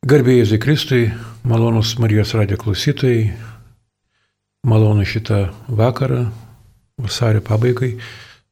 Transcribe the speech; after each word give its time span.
Garbėjai 0.00 0.40
Jėzui 0.40 0.56
Kristui, 0.56 1.00
malonus 1.44 1.90
Marijos 2.00 2.30
radijo 2.32 2.56
klausytojai, 2.62 3.34
malonu 4.64 5.04
šitą 5.04 5.42
vakarą, 5.68 6.22
vasario 6.96 7.42
pabaigai. 7.44 7.90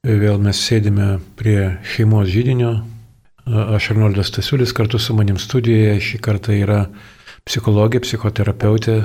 Vėl 0.04 0.37
mes 0.45 0.61
sėdime 0.61 1.06
prie 1.40 1.79
šeimos 1.88 2.29
žydinio. 2.29 2.74
Aš 3.48 3.95
Arnoldas 3.95 4.29
Tasiulis 4.37 4.76
kartu 4.76 5.00
su 5.00 5.16
manim 5.16 5.40
studijoje. 5.40 5.96
Šį 6.11 6.21
kartą 6.29 6.53
yra 6.53 6.83
psichologė, 7.49 8.04
psichoterapeutė 8.04 8.99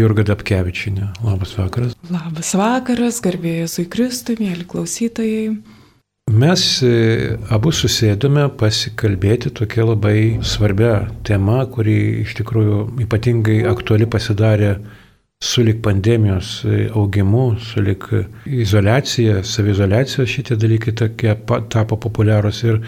Jurga 0.00 0.24
Dapkevičinė. 0.32 1.10
Labas 1.28 1.52
vakaras. 1.60 1.92
Labas 2.08 2.54
vakaras, 2.56 3.20
garbėjai 3.20 3.66
Jėzui 3.66 3.84
Kristui, 3.92 4.40
mėly 4.40 4.64
klausytojai. 4.64 5.58
Mes 6.32 6.62
e, 6.80 7.36
abu 7.52 7.68
susėdome 7.76 8.46
pasikalbėti 8.56 9.50
tokia 9.52 9.84
labai 9.84 10.38
svarbia 10.48 11.10
tema, 11.28 11.58
kuri 11.68 12.22
iš 12.22 12.32
tikrųjų 12.38 12.78
ypatingai 13.04 13.58
aktuali 13.68 14.06
pasidarė 14.08 14.70
sulik 15.44 15.82
pandemijos 15.84 16.52
e, 16.64 16.86
augimu, 16.88 17.58
sulik 17.60 18.06
izolacija, 18.46 19.42
savizolacija, 19.44 20.24
šitie 20.24 20.56
dalykai 20.56 20.94
tokie 21.02 21.34
tapo 21.74 22.00
populiarūs 22.06 22.62
ir 22.64 22.80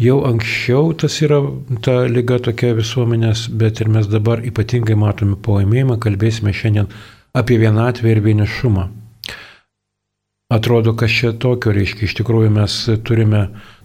jau 0.00 0.16
anksčiau 0.30 0.94
tas 1.04 1.18
yra 1.26 1.42
ta 1.84 1.98
lyga 2.08 2.40
tokia 2.48 2.72
visuomenės, 2.80 3.50
bet 3.60 3.84
ir 3.84 3.92
mes 3.92 4.08
dabar 4.08 4.40
ypatingai 4.40 4.96
matome 4.96 5.36
paėmėjimą, 5.36 6.00
kalbėsime 6.00 6.56
šiandien 6.56 6.88
apie 7.36 7.60
vienatvę 7.60 8.16
ir 8.16 8.24
vienišumą. 8.24 8.88
Atrodo, 10.50 10.96
kas 10.98 11.12
čia 11.14 11.30
tokio 11.38 11.70
reiškia. 11.70 12.08
Iš 12.08 12.16
tikrųjų 12.18 12.50
mes 12.50 12.78
turime 13.06 13.44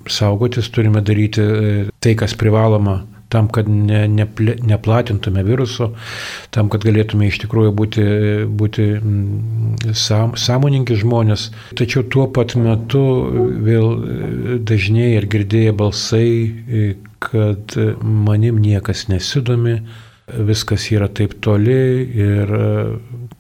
saugotis, 0.10 0.72
turime 0.74 1.04
daryti 1.06 1.44
e, 1.44 1.74
tai, 2.02 2.16
kas 2.18 2.34
privaloma 2.38 3.04
tam, 3.30 3.50
kad 3.54 3.70
ne, 3.70 4.08
ne, 4.10 4.26
neplatintume 4.70 5.44
viruso, 5.46 5.92
tam, 6.56 6.70
kad 6.74 6.86
galėtume 6.88 7.28
iš 7.30 7.38
tikrųjų 7.44 7.74
būti, 7.78 8.06
būti 8.50 8.86
mm, 8.98 9.94
sam, 9.98 10.34
sąmoningi 10.40 10.98
žmonės. 11.02 11.50
Tačiau 11.78 12.06
tuo 12.10 12.26
pat 12.34 12.56
metu 12.58 13.04
vėl 13.66 14.60
dažnėja 14.66 15.22
ir 15.22 15.30
girdėja 15.36 15.76
balsai, 15.78 16.30
e, 16.50 16.88
kad 17.26 17.78
manim 18.02 18.58
niekas 18.62 19.06
nesidomi, 19.14 19.80
viskas 20.28 20.88
yra 20.92 21.08
taip 21.08 21.38
toli 21.44 21.82
ir 22.18 22.54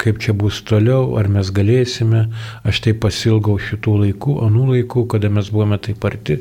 kaip 0.02 0.20
čia 0.22 0.36
bus 0.38 0.60
toliau, 0.68 1.16
ar 1.20 1.30
mes 1.32 1.50
galėsime, 1.56 2.26
aš 2.68 2.82
taip 2.86 3.02
pasilgau 3.06 3.58
šitų 3.62 3.96
laikų, 4.04 4.38
anų 4.46 4.68
laikų, 4.74 5.06
kada 5.16 5.32
mes 5.34 5.50
buvome 5.54 5.80
taip 5.82 6.04
arti. 6.08 6.40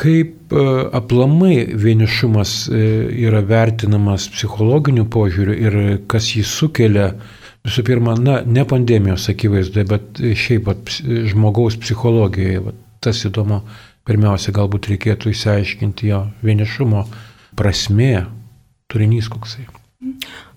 Kaip 0.00 0.54
e, 0.56 0.64
aplamai 0.96 1.66
vienišumas 1.76 2.54
e, 2.72 2.84
yra 3.26 3.42
vertinamas 3.44 4.30
psichologiniu 4.32 5.04
požiūriu 5.12 5.56
ir 5.66 5.78
kas 6.10 6.30
jį 6.36 6.44
sukelia, 6.48 7.10
visų 7.66 7.84
pirma, 7.88 8.14
na, 8.16 8.38
ne 8.46 8.64
pandemijos 8.68 9.28
akivaizdoje, 9.32 9.88
bet 9.90 10.22
šiaip 10.44 10.64
pat 10.68 10.94
žmogaus 11.32 11.76
psichologijoje. 11.82 12.62
Va, 12.68 12.76
tas 13.04 13.20
įdomu, 13.28 13.60
pirmiausia, 14.08 14.54
galbūt 14.56 14.92
reikėtų 14.94 15.34
įsiaiškinti 15.34 16.12
jo 16.12 16.24
vienišumo 16.44 17.04
prasmė, 17.60 18.14
turinys 18.92 19.28
koksai. 19.32 19.68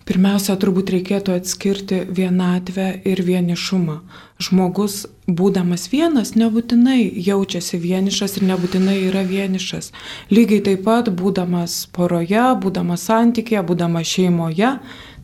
Pirmiausia, 0.08 0.54
turbūt 0.56 0.92
reikėtų 0.94 1.34
atskirti 1.36 1.98
vienatvę 2.16 2.86
ir 3.12 3.22
vienišumą. 3.28 3.98
Žmogus, 4.40 5.02
būdamas 5.28 5.90
vienas, 5.92 6.32
nebūtinai 6.40 7.02
jaučiasi 7.26 7.80
vienišas 7.84 8.38
ir 8.40 8.46
nebūtinai 8.54 8.96
yra 9.10 9.26
vienišas. 9.28 9.92
Lygiai 10.32 10.64
taip 10.64 10.86
pat, 10.88 11.12
būdamas 11.12 11.76
poroje, 11.92 12.46
būdamas 12.64 13.04
santykėje, 13.10 13.66
būdamas 13.68 14.16
šeimoje, 14.16 14.78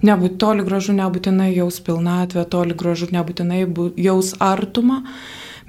nebūt 0.03 0.35
toli 0.43 0.67
gražu 0.67 0.99
nebūtinai 0.99 1.53
jaus 1.53 1.79
pilnatvę, 1.87 2.43
toli 2.51 2.75
gražu 2.75 3.07
nebūtinai 3.15 3.63
jaus 4.03 4.35
artumą 4.43 5.05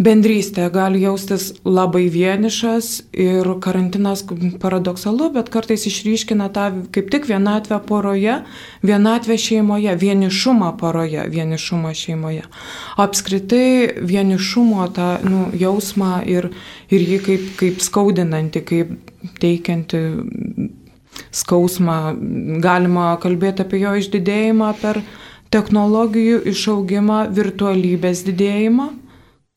bendrystė, 0.01 0.65
gali 0.73 1.03
jaustis 1.03 1.51
labai 1.67 2.07
vienišas 2.13 2.89
ir 3.13 3.49
karantinas 3.61 4.23
paradoksalu, 4.63 5.29
bet 5.35 5.51
kartais 5.53 5.85
išryškina 5.91 6.49
tą 6.55 6.67
kaip 6.95 7.11
tik 7.13 7.29
vienatvę 7.29 7.81
poroje, 7.89 8.39
vienatvę 8.87 9.37
šeimoje, 9.41 9.95
vienišumą 10.01 10.73
poroje, 10.81 11.27
vienišumą 11.35 11.93
šeimoje. 11.97 12.47
Apskritai 13.01 14.01
vienišumo 14.01 14.89
tą 14.97 15.11
nu, 15.29 15.47
jausmą 15.53 16.21
ir, 16.25 16.49
ir 16.89 17.07
jį 17.13 17.21
kaip, 17.27 17.47
kaip 17.61 17.85
skaudinanti, 17.85 18.65
kaip 18.65 18.95
teikianti 19.43 20.01
skausmą, 21.35 21.99
galima 22.65 23.13
kalbėti 23.21 23.67
apie 23.67 23.83
jo 23.85 23.93
išdidėjimą 24.01 24.73
per 24.81 25.03
technologijų 25.53 26.41
išaugimą, 26.55 27.25
virtualybės 27.37 28.25
didėjimą 28.25 28.89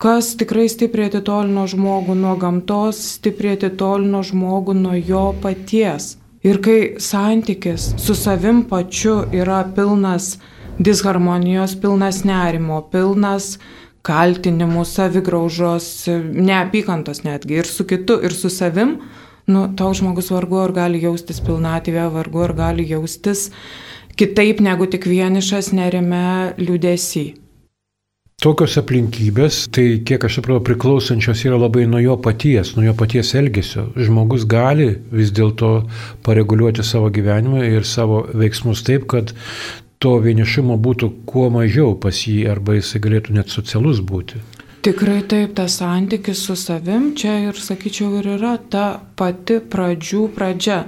kas 0.03 0.33
tikrai 0.35 0.65
stipriai 0.67 1.07
atitolino 1.07 1.63
žmogų 1.71 2.17
nuo 2.19 2.33
gamtos, 2.35 2.97
stipriai 3.21 3.55
atitolino 3.55 4.19
žmogų 4.27 4.75
nuo 4.75 4.97
jo 4.99 5.29
paties. 5.39 6.17
Ir 6.43 6.57
kai 6.59 6.79
santykis 6.99 7.93
su 8.03 8.15
savim 8.19 8.65
pačiu 8.67 9.21
yra 9.31 9.61
pilnas 9.77 10.33
disharmonijos, 10.75 11.77
pilnas 11.79 12.25
nerimo, 12.27 12.81
pilnas 12.91 13.53
kaltinimų, 14.03 14.83
savigraužos, 14.83 15.87
neapykantos 16.19 17.23
netgi 17.23 17.61
ir 17.61 17.69
su 17.69 17.85
kitu, 17.87 18.17
ir 18.27 18.35
su 18.35 18.51
savim, 18.51 18.97
nu, 19.47 19.69
toks 19.79 20.01
žmogus 20.01 20.33
vargu 20.35 20.59
ar 20.65 20.75
gali 20.75 20.99
jaustis 20.99 21.39
pilnatvėje, 21.47 22.09
vargu 22.11 22.43
ar 22.43 22.55
gali 22.57 22.89
jaustis 22.91 23.51
kitaip 24.19 24.59
negu 24.59 24.89
tik 24.91 25.07
vienišas 25.07 25.71
nerime 25.71 26.25
liūdėsi. 26.59 27.42
Tokios 28.43 28.73
aplinkybės, 28.75 29.69
tai 29.71 30.01
kiek 30.03 30.25
aš 30.27 30.41
supratau, 30.41 30.59
priklausančios 30.67 31.45
yra 31.47 31.55
labai 31.61 31.85
nuo 31.87 32.01
jo 32.03 32.17
paties, 32.19 32.73
nuo 32.75 32.83
jo 32.83 32.93
paties 32.99 33.29
elgesio. 33.39 33.85
Žmogus 33.95 34.43
gali 34.51 34.89
vis 35.15 35.31
dėlto 35.31 35.69
pareguliuoti 36.27 36.83
savo 36.83 37.07
gyvenimą 37.15 37.61
ir 37.69 37.87
savo 37.87 38.25
veiksmus 38.35 38.83
taip, 38.83 39.05
kad 39.13 39.31
to 40.03 40.17
vienišumo 40.25 40.75
būtų 40.75 41.09
kuo 41.29 41.45
mažiau 41.55 41.93
pas 41.95 42.19
jį 42.27 42.41
arba 42.51 42.75
jisai 42.75 42.99
galėtų 43.05 43.37
net 43.37 43.53
socialus 43.53 44.03
būti. 44.03 44.43
Tikrai 44.83 45.21
taip, 45.23 45.55
tas 45.55 45.79
santykis 45.79 46.43
su 46.43 46.57
savim 46.59 47.13
čia 47.15 47.37
ir, 47.45 47.55
sakyčiau, 47.55 48.17
ir 48.19 48.27
yra 48.35 48.57
ta 48.59 48.89
pati 49.15 49.61
pradžių 49.63 50.25
pradžia. 50.35 50.81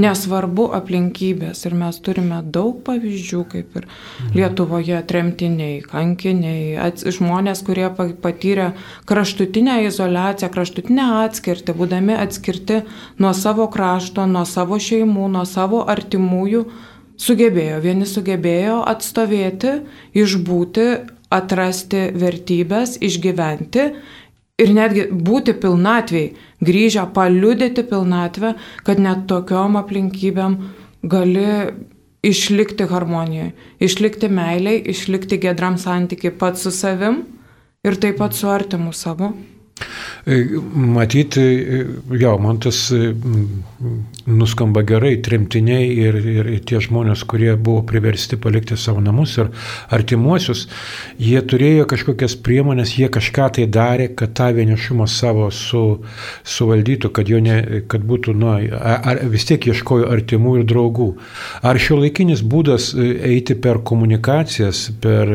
Nesvarbu 0.00 0.68
aplinkybės. 0.78 1.64
Ir 1.68 1.74
mes 1.78 1.98
turime 2.04 2.40
daug 2.56 2.78
pavyzdžių, 2.86 3.40
kaip 3.52 3.76
ir 3.80 3.88
Lietuvoje 4.36 5.00
tremtiniai, 5.10 5.80
kankiniai, 5.84 6.76
ats, 6.80 7.06
žmonės, 7.16 7.62
kurie 7.66 7.88
patyrė 8.22 8.70
kraštutinę 9.10 9.80
izolaciją, 9.88 10.50
kraštutinę 10.54 11.08
atskirtį, 11.24 11.76
būdami 11.76 12.16
atskirti 12.20 12.82
nuo 13.20 13.34
savo 13.36 13.68
krašto, 13.72 14.26
nuo 14.30 14.46
savo 14.48 14.80
šeimų, 14.80 15.28
nuo 15.36 15.44
savo 15.48 15.82
artimųjų, 15.90 16.64
sugebėjo, 17.20 17.80
vieni 17.84 18.08
sugebėjo 18.08 18.80
atstovėti, 18.88 19.80
išbūti, 20.16 20.88
atrasti 21.30 22.08
vertybės, 22.18 22.96
išgyventi 23.04 23.90
ir 24.60 24.72
netgi 24.76 25.06
būti 25.10 25.54
pilnatviai, 25.60 26.34
grįžę 26.64 27.06
paliudyti 27.14 27.84
pilnatvę, 27.88 28.54
kad 28.84 29.00
net 29.02 29.26
tokiom 29.30 29.78
aplinkybėm 29.80 30.58
gali 31.02 31.46
išlikti 32.26 32.86
harmonijoje, 32.90 33.52
išlikti 33.80 34.28
meiliai, 34.28 34.82
išlikti 34.92 35.40
gedram 35.40 35.78
santykiai 35.80 36.34
pats 36.36 36.66
su 36.66 36.72
savim 36.74 37.22
ir 37.84 37.96
taip 37.96 38.20
pat 38.20 38.36
su 38.36 38.50
artimu 38.52 38.92
savo. 38.92 39.32
E, 40.26 40.46
matyti, 40.74 41.40
e, 41.40 41.86
jo, 42.20 42.38
man 42.38 42.58
tas 42.60 42.90
e, 42.92 43.14
nuskamba 44.26 44.82
gerai, 44.84 45.14
tremtiniai 45.24 45.86
ir, 45.96 46.18
ir, 46.20 46.50
tie 46.68 46.80
žmonės, 46.84 47.22
kurie 47.28 47.54
buvo 47.56 47.80
priversti 47.88 48.36
palikti 48.40 48.76
savo 48.76 49.00
namus 49.00 49.38
ir 49.40 49.48
artimuosius, 49.96 50.66
jie 51.16 51.40
turėjo 51.40 51.86
kažkokias 51.88 52.36
priemonės, 52.44 52.92
jie 53.00 53.08
kažką 53.12 53.48
tai 53.56 53.64
darė, 53.72 54.10
kad 54.16 54.34
tą 54.36 54.50
vienišumą 54.58 55.06
savo 55.08 55.48
su, 55.56 55.82
suvaldytų, 56.44 57.12
kad, 57.16 57.32
ne, 57.40 57.56
kad 57.88 58.04
būtų, 58.04 58.36
na, 58.36 58.58
ar, 59.00 59.24
vis 59.32 59.48
tiek 59.48 59.70
ieškojo 59.72 60.10
artimų 60.12 60.58
ir 60.60 60.68
draugų. 60.68 61.08
Ar 61.64 61.80
šio 61.80 62.02
laikinis 62.02 62.44
būdas 62.44 62.92
eiti 63.00 63.56
per 63.56 63.80
komunikacijas, 63.88 64.90
per 65.00 65.32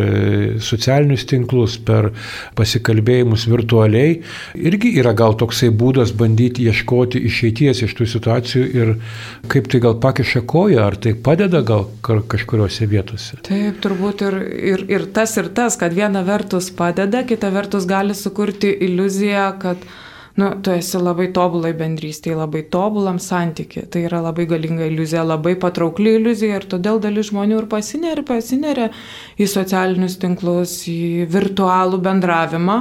socialinius 0.62 1.26
tinklus, 1.26 1.80
per 1.82 2.12
pasikalbėjimus 2.56 3.50
virtualiai, 3.50 4.20
irgi 4.56 4.94
yra 5.00 5.14
gal 5.18 5.36
toksai 5.40 5.72
būdas 5.76 6.14
bandyti 6.18 6.66
ieškoti 6.70 7.22
išeities 7.30 7.84
iš 7.86 7.98
tų 7.98 8.10
situacijų 8.16 8.66
ir 8.82 8.94
kaip 9.52 9.70
tai 9.72 9.82
gal 9.84 10.00
pakiša 10.02 10.46
koją, 10.50 10.82
ar 10.86 10.98
tai 11.02 11.16
padeda 11.28 11.62
gal 11.66 11.88
kažkuriuose 12.02 12.90
vietose. 12.92 13.42
Taip, 13.46 13.82
turbūt 13.84 14.26
ir, 14.28 14.40
ir, 14.74 14.88
ir 14.98 15.08
tas, 15.16 15.36
ir 15.42 15.52
tas, 15.56 15.78
kad 15.80 15.96
viena 15.96 16.26
vertus 16.26 16.72
padeda, 16.76 17.26
kita 17.28 17.52
vertus 17.54 17.88
gali 17.90 18.16
sukurti 18.18 18.72
iliuziją, 18.88 19.48
kad 19.62 19.88
nu, 20.36 20.50
tu 20.62 20.74
esi 20.76 21.00
labai 21.00 21.30
tobulai 21.36 21.72
bendrystėje, 21.78 22.36
labai 22.36 22.66
tobulam 22.72 23.20
santyki. 23.24 23.86
Tai 23.92 24.02
yra 24.10 24.20
labai 24.26 24.48
galinga 24.50 24.88
iliuzija, 24.90 25.24
labai 25.24 25.56
patraukli 25.60 26.18
iliuzija 26.20 26.60
ir 26.60 26.68
todėl 26.74 27.00
dalis 27.04 27.30
žmonių 27.32 27.62
ir 27.62 27.70
pasineria, 27.72 28.26
pasineria 28.28 28.90
į 29.40 29.48
socialinius 29.48 30.20
tinklus, 30.20 30.82
į 30.92 31.30
virtualų 31.32 32.02
bendravimą, 32.04 32.80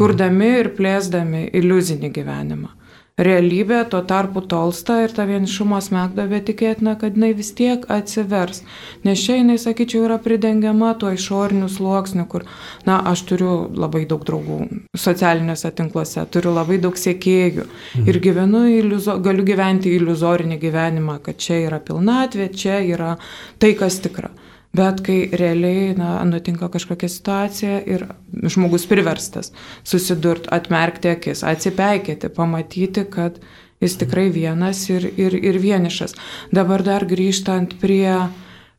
kurdami 0.00 0.52
ir 0.64 0.74
plėsdami 0.80 1.46
iliuzinį 1.60 2.12
gyvenimą 2.18 2.76
realybė 3.20 3.80
tuo 3.90 4.00
tarpu 4.06 4.42
tolsta 4.48 5.00
ir 5.04 5.12
ta 5.14 5.26
vienišumo 5.28 5.78
smegdavė 5.84 6.40
tikėtina, 6.48 6.96
kad 7.00 7.16
jinai 7.18 7.32
vis 7.36 7.52
tiek 7.56 7.84
atsivers. 7.92 8.62
Nes 9.04 9.20
čia 9.20 9.38
jinai, 9.40 9.58
sakyčiau, 9.60 10.06
yra 10.08 10.18
pridengiama 10.22 10.92
tuo 11.00 11.12
išoriniu 11.14 11.68
sluoksniu, 11.72 12.26
kur, 12.30 12.46
na, 12.88 13.00
aš 13.12 13.24
turiu 13.30 13.52
labai 13.76 14.06
daug 14.10 14.24
draugų 14.26 14.60
socialiniuose 14.98 15.72
tinkluose, 15.76 16.24
turiu 16.32 16.54
labai 16.56 16.80
daug 16.82 16.96
sėkėjų 16.96 17.66
mhm. 17.66 18.10
ir 18.10 18.20
gyvenu, 18.24 18.64
iliuzo, 18.80 19.18
galiu 19.24 19.46
gyventi 19.46 19.92
iliuzorinį 19.98 20.60
gyvenimą, 20.62 21.20
kad 21.24 21.40
čia 21.40 21.64
yra 21.66 21.80
pilnatvė, 21.84 22.50
čia 22.56 22.80
yra 22.86 23.16
tai, 23.60 23.74
kas 23.78 24.00
tikra. 24.04 24.32
Bet 24.70 25.00
kai 25.02 25.24
realiai 25.34 25.96
na, 25.98 26.12
nutinka 26.22 26.68
kažkokia 26.70 27.08
situacija 27.10 27.80
ir 27.90 28.04
žmogus 28.46 28.84
priverstas 28.86 29.50
susidurti, 29.82 30.46
atmerkti 30.54 31.10
akis, 31.10 31.42
atsipeikėti, 31.42 32.30
pamatyti, 32.36 33.02
kad 33.10 33.40
jis 33.82 33.96
tikrai 33.98 34.28
vienas 34.30 34.84
ir, 34.92 35.08
ir, 35.18 35.34
ir 35.34 35.58
vienišas. 35.58 36.14
Dabar 36.54 36.84
dar 36.86 37.02
grįžtant 37.10 37.74
prie, 37.82 38.12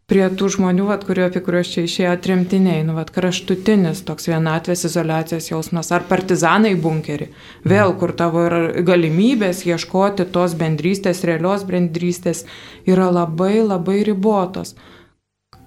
prie 0.07 0.23
tų 0.31 0.47
žmonių, 0.55 0.85
vat, 0.93 1.03
kurio, 1.09 1.25
apie 1.27 1.41
kuriuos 1.43 1.73
čia 1.73 1.83
išėjo 1.83 2.13
trimtiniai, 2.23 2.85
nu, 2.87 2.95
vat, 2.95 3.11
kraštutinis 3.11 4.05
toks 4.07 4.29
vienatvės 4.31 4.85
izolacijos 4.87 5.51
jausmas, 5.51 5.91
ar 5.91 6.07
partizanai 6.07 6.71
bunkerį, 6.79 7.27
vėl, 7.67 7.97
kur 7.99 8.15
tavo 8.15 8.45
yra 8.47 8.63
galimybės 8.87 9.65
ieškoti 9.67 10.29
tos 10.31 10.55
bendrystės, 10.55 11.25
realios 11.27 11.67
bendrystės, 11.67 12.45
yra 12.87 13.11
labai 13.11 13.57
labai 13.59 13.99
ribotos 14.07 14.77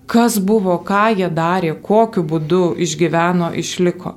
kas 0.06 0.38
buvo, 0.38 0.76
ką 0.84 1.06
jie 1.18 1.30
darė, 1.30 1.74
kokiu 1.82 2.24
būdu 2.26 2.74
išgyveno, 2.86 3.52
išliko. 3.54 4.14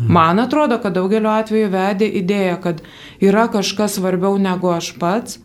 Man 0.00 0.38
atrodo, 0.40 0.78
kad 0.80 0.94
daugeliu 0.96 1.28
atveju 1.28 1.68
vedė 1.72 2.08
idėja, 2.22 2.56
kad 2.62 2.80
yra 3.20 3.48
kažkas 3.52 3.98
svarbiau 3.98 4.38
negu 4.40 4.70
aš 4.72 4.94
pats, 5.02 5.40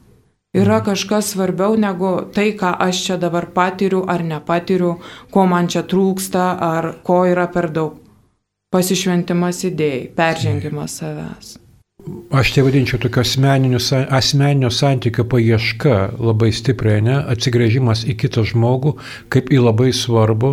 yra 0.55 0.79
kažkas 0.85 1.33
svarbiau 1.33 1.75
negu 1.75 2.13
tai, 2.31 2.53
ką 2.55 2.71
aš 2.87 3.03
čia 3.07 3.19
dabar 3.19 3.49
patiriu 3.51 4.05
ar 4.07 4.23
nepatiriu, 4.23 4.95
ko 5.31 5.45
man 5.49 5.67
čia 5.67 5.83
trūksta 5.83 6.47
ar 6.69 6.93
ko 7.03 7.25
yra 7.27 7.49
per 7.51 7.69
daug. 7.73 7.99
Pasišventimas 8.71 9.61
idėjai, 9.67 10.09
peržengimas 10.15 10.99
savęs. 11.01 11.64
Aš 12.35 12.51
tai 12.53 12.63
vadinčiau 12.65 12.99
tokio 13.01 13.21
asmeninio, 13.23 13.79
asmeninio 14.13 14.69
santykio 14.73 15.23
paieška 15.29 15.95
labai 16.21 16.51
stipriai, 16.53 17.01
ne? 17.05 17.15
atsigrėžimas 17.33 18.03
į 18.05 18.15
kitą 18.21 18.43
žmogų 18.45 18.95
kaip 19.33 19.49
į 19.53 19.61
labai 19.63 19.87
svarbu 19.95 20.51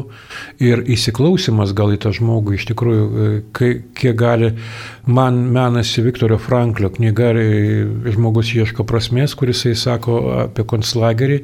ir 0.62 0.84
įsiklausimas 0.94 1.74
gal 1.76 1.92
į 1.92 1.98
tą 2.04 2.14
žmogų 2.16 2.56
iš 2.56 2.66
tikrųjų, 2.70 3.04
e, 3.26 3.72
kiek 3.98 4.16
gali, 4.20 4.52
man 5.04 5.42
menasi 5.52 6.04
Viktoro 6.06 6.38
Franklio 6.40 6.92
knyga 6.92 7.32
Žmogus 8.12 8.54
ieško 8.56 8.86
prasmės, 8.88 9.36
kuris 9.36 9.64
jisai 9.66 9.76
sako 9.78 10.18
apie 10.46 10.64
konclagerį 10.68 11.42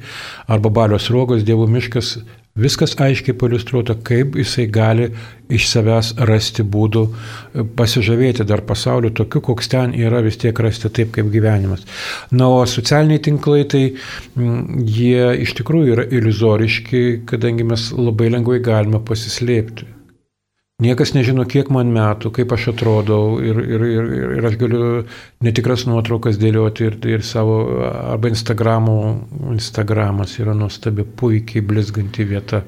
arba 0.48 0.72
Balios 0.72 1.10
rogos, 1.12 1.44
Dievo 1.44 1.68
miškas, 1.68 2.16
Viskas 2.58 2.96
aiškiai 2.98 3.36
paliustruota, 3.38 3.94
kaip 4.04 4.36
jisai 4.38 4.66
gali 4.72 5.08
iš 5.48 5.68
savęs 5.70 6.12
rasti 6.28 6.64
būdų 6.66 7.04
e, 7.08 7.64
pasižavėti 7.78 8.46
dar 8.48 8.64
pasauliu 8.68 9.12
tokiu, 9.14 9.42
koks 9.48 9.70
ten 9.72 9.94
yra, 9.96 10.20
vis 10.24 10.40
tiek 10.42 10.58
rasti 10.64 10.90
taip 10.92 11.12
kaip 11.16 11.30
gyvenimas. 11.32 11.86
Na, 12.30 12.50
o 12.50 12.64
socialiniai 12.68 13.22
tinklai, 13.24 13.62
tai 13.70 13.84
mm, 13.92 14.82
jie 14.98 15.28
iš 15.44 15.54
tikrųjų 15.60 15.94
yra 15.94 16.08
iliuzoriški, 16.18 17.04
kadangi 17.30 17.68
mes 17.68 17.90
labai 17.96 18.32
lengvai 18.34 18.60
galime 18.64 19.00
pasislėpti. 19.06 19.97
Niekas 20.78 21.10
nežino, 21.10 21.42
kiek 21.42 21.72
man 21.74 21.88
metų, 21.90 22.30
kaip 22.36 22.52
aš 22.54 22.68
atrodau 22.70 23.40
ir, 23.42 23.56
ir, 23.58 23.82
ir, 23.82 24.10
ir 24.36 24.44
aš 24.46 24.56
galiu 24.60 24.82
netikras 25.42 25.82
nuotraukas 25.90 26.36
dėlioti 26.38 26.84
ir, 26.86 26.96
ir 27.16 27.24
savo, 27.26 27.56
arba 27.82 28.30
Instagramų, 28.30 28.92
Instagramas 29.56 30.36
yra 30.38 30.52
nuostabi, 30.54 31.02
puikiai 31.02 31.64
blizganti 31.66 32.22
vieta, 32.30 32.60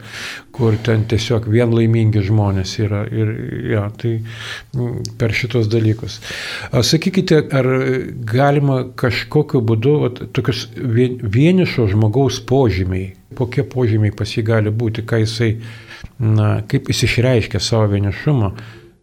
kur 0.51 0.75
ten 0.83 1.05
tiesiog 1.13 1.47
vien 1.55 1.71
laimingi 1.71 2.25
žmonės 2.27 2.73
yra 2.83 3.05
ir 3.15 3.31
ja, 3.77 3.85
tai 4.03 4.17
per 5.21 5.31
šitos 5.31 5.69
dalykus. 5.71 6.17
Sakykite, 6.91 7.39
ar 7.61 7.69
galima 8.33 8.81
kažkokiu 9.05 9.63
būdu, 9.71 9.95
vat, 10.03 10.19
tokius 10.35 10.65
vienišo 10.75 11.87
žmogaus 11.95 12.43
požymiai, 12.51 13.13
kokie 13.39 13.63
požymiai 13.63 14.11
pas 14.19 14.35
jį 14.35 14.45
gali 14.51 14.75
būti, 14.83 15.07
ką 15.07 15.23
jisai 15.23 15.53
na, 16.19 16.61
kaip 16.69 16.89
jis 16.93 17.05
išreiškia 17.09 17.61
savo 17.63 17.89
vienišumą, 17.93 18.53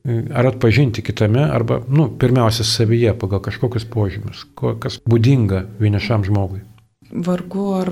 ar 0.07 0.47
atpažinti 0.47 1.03
kitame, 1.03 1.43
arba, 1.43 1.81
nu, 1.89 2.07
pirmiausia, 2.19 2.63
savyje 2.63 3.13
pagal 3.19 3.41
kažkokius 3.43 3.87
požymius, 3.91 4.45
kas 4.55 5.01
būdinga 5.07 5.65
vienišam 5.81 6.23
žmogui. 6.27 6.63
Vargu 7.07 7.65
ar 7.77 7.89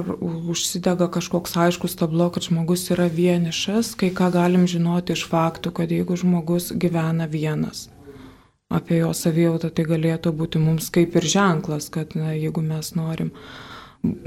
užsidega 0.52 1.08
kažkoks 1.12 1.56
aiškus 1.66 1.96
tablo, 1.96 2.28
kad 2.36 2.44
žmogus 2.44 2.90
yra 2.92 3.08
vienišas, 3.08 3.94
kai 4.00 4.12
ką 4.16 4.28
galim 4.34 4.66
žinoti 4.68 5.16
iš 5.16 5.24
faktų, 5.32 5.72
kad 5.76 5.92
jeigu 5.92 6.18
žmogus 6.20 6.74
gyvena 6.76 7.28
vienas, 7.32 7.88
apie 8.68 9.00
jo 9.00 9.14
savijautą 9.16 9.72
tai 9.72 9.88
galėtų 9.88 10.36
būti 10.36 10.60
mums 10.60 10.92
kaip 10.92 11.16
ir 11.16 11.30
ženklas, 11.32 11.88
kad 11.92 12.16
na, 12.20 12.34
jeigu 12.36 12.64
mes 12.64 12.92
norim 12.96 13.32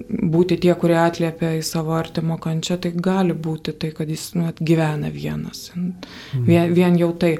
būti 0.09 0.59
tie, 0.63 0.75
kurie 0.79 0.99
atliepia 1.01 1.55
į 1.59 1.65
savo 1.67 1.97
artimo 1.99 2.39
kančią, 2.43 2.79
tai 2.83 2.93
gali 2.95 3.35
būti 3.35 3.75
tai, 3.79 3.93
kad 3.97 4.11
jis 4.11 4.31
nu, 4.39 4.51
gyvena 4.61 5.11
vienas. 5.15 5.71
Vien, 6.35 6.75
vien 6.75 6.99
jau 7.01 7.13
tai. 7.17 7.37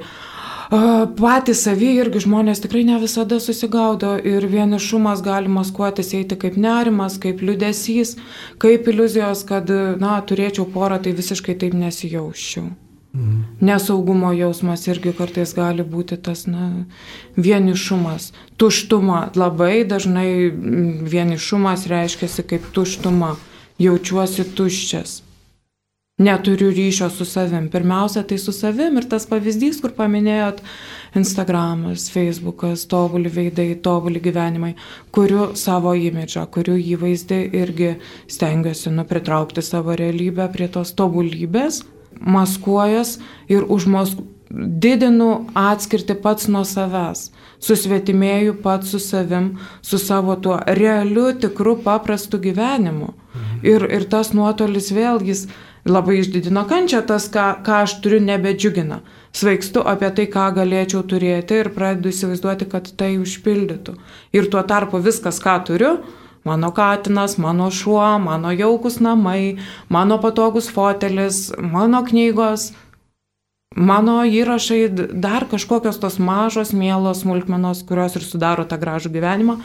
Patys 0.69 1.63
savy 1.65 1.95
irgi 1.97 2.21
žmonės 2.27 2.61
tikrai 2.61 2.83
ne 2.85 2.99
visada 3.01 3.39
susigaudo 3.41 4.11
ir 4.21 4.45
vienišumas 4.51 5.23
gali 5.25 5.49
maskuotis 5.49 6.13
eiti 6.13 6.37
kaip 6.37 6.59
nerimas, 6.61 7.17
kaip 7.21 7.41
liudesys, 7.41 8.13
kaip 8.61 8.85
iliuzijos, 8.91 9.41
kad, 9.49 9.71
na, 10.01 10.19
turėčiau 10.21 10.69
porą, 10.69 11.01
tai 11.01 11.15
visiškai 11.17 11.57
taip 11.57 11.73
nesijauščiau. 11.73 12.69
Mhm. 13.13 13.43
Nesaugumo 13.59 14.33
jausmas 14.33 14.85
irgi 14.87 15.13
kartais 15.17 15.55
gali 15.57 15.83
būti 15.83 16.17
tas 16.21 16.45
na, 16.47 16.85
vienišumas, 17.37 18.31
tuštuma. 18.57 19.31
Labai 19.35 19.81
dažnai 19.89 20.51
vienišumas 21.13 21.87
reiškia 21.89 22.45
kaip 22.45 22.69
tuštuma. 22.75 23.35
Jaučiuosi 23.79 24.43
tuščias. 24.55 25.23
Neturiu 26.19 26.69
ryšio 26.75 27.07
su 27.09 27.25
savim. 27.25 27.69
Pirmiausia, 27.71 28.23
tai 28.27 28.37
su 28.37 28.51
savim 28.51 28.97
ir 28.99 29.05
tas 29.07 29.25
pavyzdys, 29.25 29.79
kur 29.81 29.93
paminėjot 29.95 30.59
Instagramas, 31.15 32.09
Facebookas, 32.11 32.83
tobuli 32.91 33.31
veidai, 33.31 33.69
tobuli 33.79 34.19
gyvenimai, 34.19 34.73
kuriu 35.15 35.53
savo 35.55 35.95
imidžą, 35.95 36.43
kuriu 36.51 36.75
įvaizdį 36.75 37.39
irgi 37.61 37.93
stengiuosi 38.27 38.91
nupritraukti 38.91 39.63
savo 39.63 39.95
realybę 39.95 40.49
prie 40.51 40.67
tos 40.67 40.91
tobulybės 40.99 41.85
maskuojas 42.19 43.17
ir 43.47 43.65
užmos 43.67 44.15
didinu 44.49 45.45
atskirti 45.53 46.15
pats 46.23 46.47
nuo 46.49 46.63
savęs, 46.65 47.29
susvetimėju 47.61 48.55
pats 48.63 48.93
su 48.93 48.99
savim, 49.03 49.51
su 49.81 49.99
savo 50.01 50.35
tuo 50.35 50.57
realiu, 50.65 51.29
tikru, 51.37 51.77
paprastu 51.83 52.39
gyvenimu. 52.41 53.13
Mhm. 53.13 53.59
Ir, 53.63 53.85
ir 53.93 54.07
tas 54.09 54.33
nuotolis 54.33 54.89
vėl 54.95 55.21
jis 55.25 55.47
labai 55.85 56.19
išdidino 56.19 56.65
kančią, 56.69 57.03
tas, 57.07 57.29
ką, 57.31 57.61
ką 57.65 57.83
aš 57.85 57.99
turiu, 58.03 58.19
nebedžiugina. 58.25 59.01
Svaigstu 59.35 59.83
apie 59.85 60.09
tai, 60.17 60.25
ką 60.31 60.47
galėčiau 60.57 61.03
turėti 61.05 61.59
ir 61.61 61.69
pradedu 61.75 62.09
įsivaizduoti, 62.09 62.65
kad 62.71 62.89
tai 62.97 63.13
užpildytų. 63.21 63.95
Ir 64.33 64.49
tuo 64.49 64.63
tarpu 64.65 65.01
viskas, 65.05 65.37
ką 65.43 65.59
turiu, 65.69 65.99
Mano 66.43 66.71
katinas, 66.71 67.37
mano 67.37 67.69
šuo, 67.71 68.19
mano 68.19 68.53
jaukus 68.55 68.99
namai, 68.99 69.59
mano 69.89 70.17
patogus 70.17 70.69
fotelis, 70.71 71.51
mano 71.59 72.03
knygos, 72.03 72.71
mano 73.79 74.23
įrašai, 74.25 74.89
dar 75.13 75.45
kažkokios 75.45 75.99
tos 76.01 76.17
mažos, 76.19 76.73
mielos 76.73 77.21
smulkmenos, 77.23 77.83
kurios 77.87 78.15
ir 78.17 78.23
sudaro 78.25 78.65
tą 78.65 78.79
gražų 78.81 79.11
gyvenimą, 79.13 79.55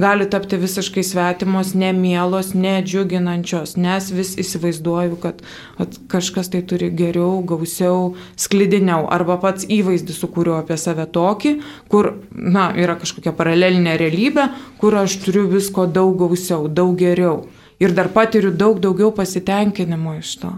gali 0.00 0.26
tapti 0.32 0.56
visiškai 0.56 1.04
svetimos, 1.04 1.74
nemielos, 1.78 2.54
nedžiuginančios, 2.56 3.76
nes 3.76 4.08
vis 4.16 4.32
įsivaizduoju, 4.40 5.18
kad 5.20 5.42
at, 5.78 6.00
kažkas 6.10 6.50
tai 6.50 6.62
turi 6.64 6.88
geriau, 6.90 7.42
gausiau, 7.44 8.16
sklidiniau, 8.40 9.04
arba 9.12 9.36
pats 9.42 9.68
įvaizdį 9.68 10.16
sukūriau 10.16 10.58
apie 10.62 10.80
save 10.80 11.06
tokį, 11.12 11.54
kur, 11.92 12.14
na, 12.32 12.70
yra 12.74 12.96
kažkokia 12.98 13.36
paralelinė 13.36 13.98
realybė, 14.00 14.48
kur 14.80 14.98
aš 15.04 15.20
turiu 15.26 15.44
visko 15.52 15.86
daug 15.86 16.16
gausiau, 16.18 16.66
daug 16.68 16.96
geriau. 16.98 17.44
Ir 17.80 17.94
dar 17.96 18.10
patiriu 18.12 18.50
daug 18.52 18.80
daugiau 18.80 19.08
pasitenkinimo 19.12 20.18
iš 20.18 20.34
to. 20.42 20.56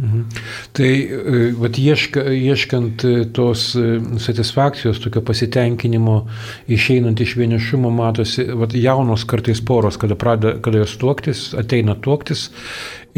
Mhm. 0.00 0.24
Tai 0.72 0.90
e, 0.90 1.52
vat, 1.60 1.78
ieška, 1.78 2.22
ieškant 2.32 3.04
e, 3.04 3.12
tos 3.36 3.74
e, 3.76 3.98
satisfakcijos, 4.18 5.00
tokio 5.04 5.20
pasitenkinimo, 5.20 6.14
išeinant 6.72 7.20
iš 7.20 7.34
vienišumo, 7.36 7.90
matosi 7.92 8.46
vat, 8.56 8.72
jaunos 8.74 9.26
kartais 9.28 9.60
poros, 9.60 10.00
kada, 10.00 10.16
pradeda, 10.16 10.56
kada 10.64 10.80
jos 10.84 10.96
tuoktis, 11.00 11.50
ateina 11.60 11.98
tuoktis 12.00 12.48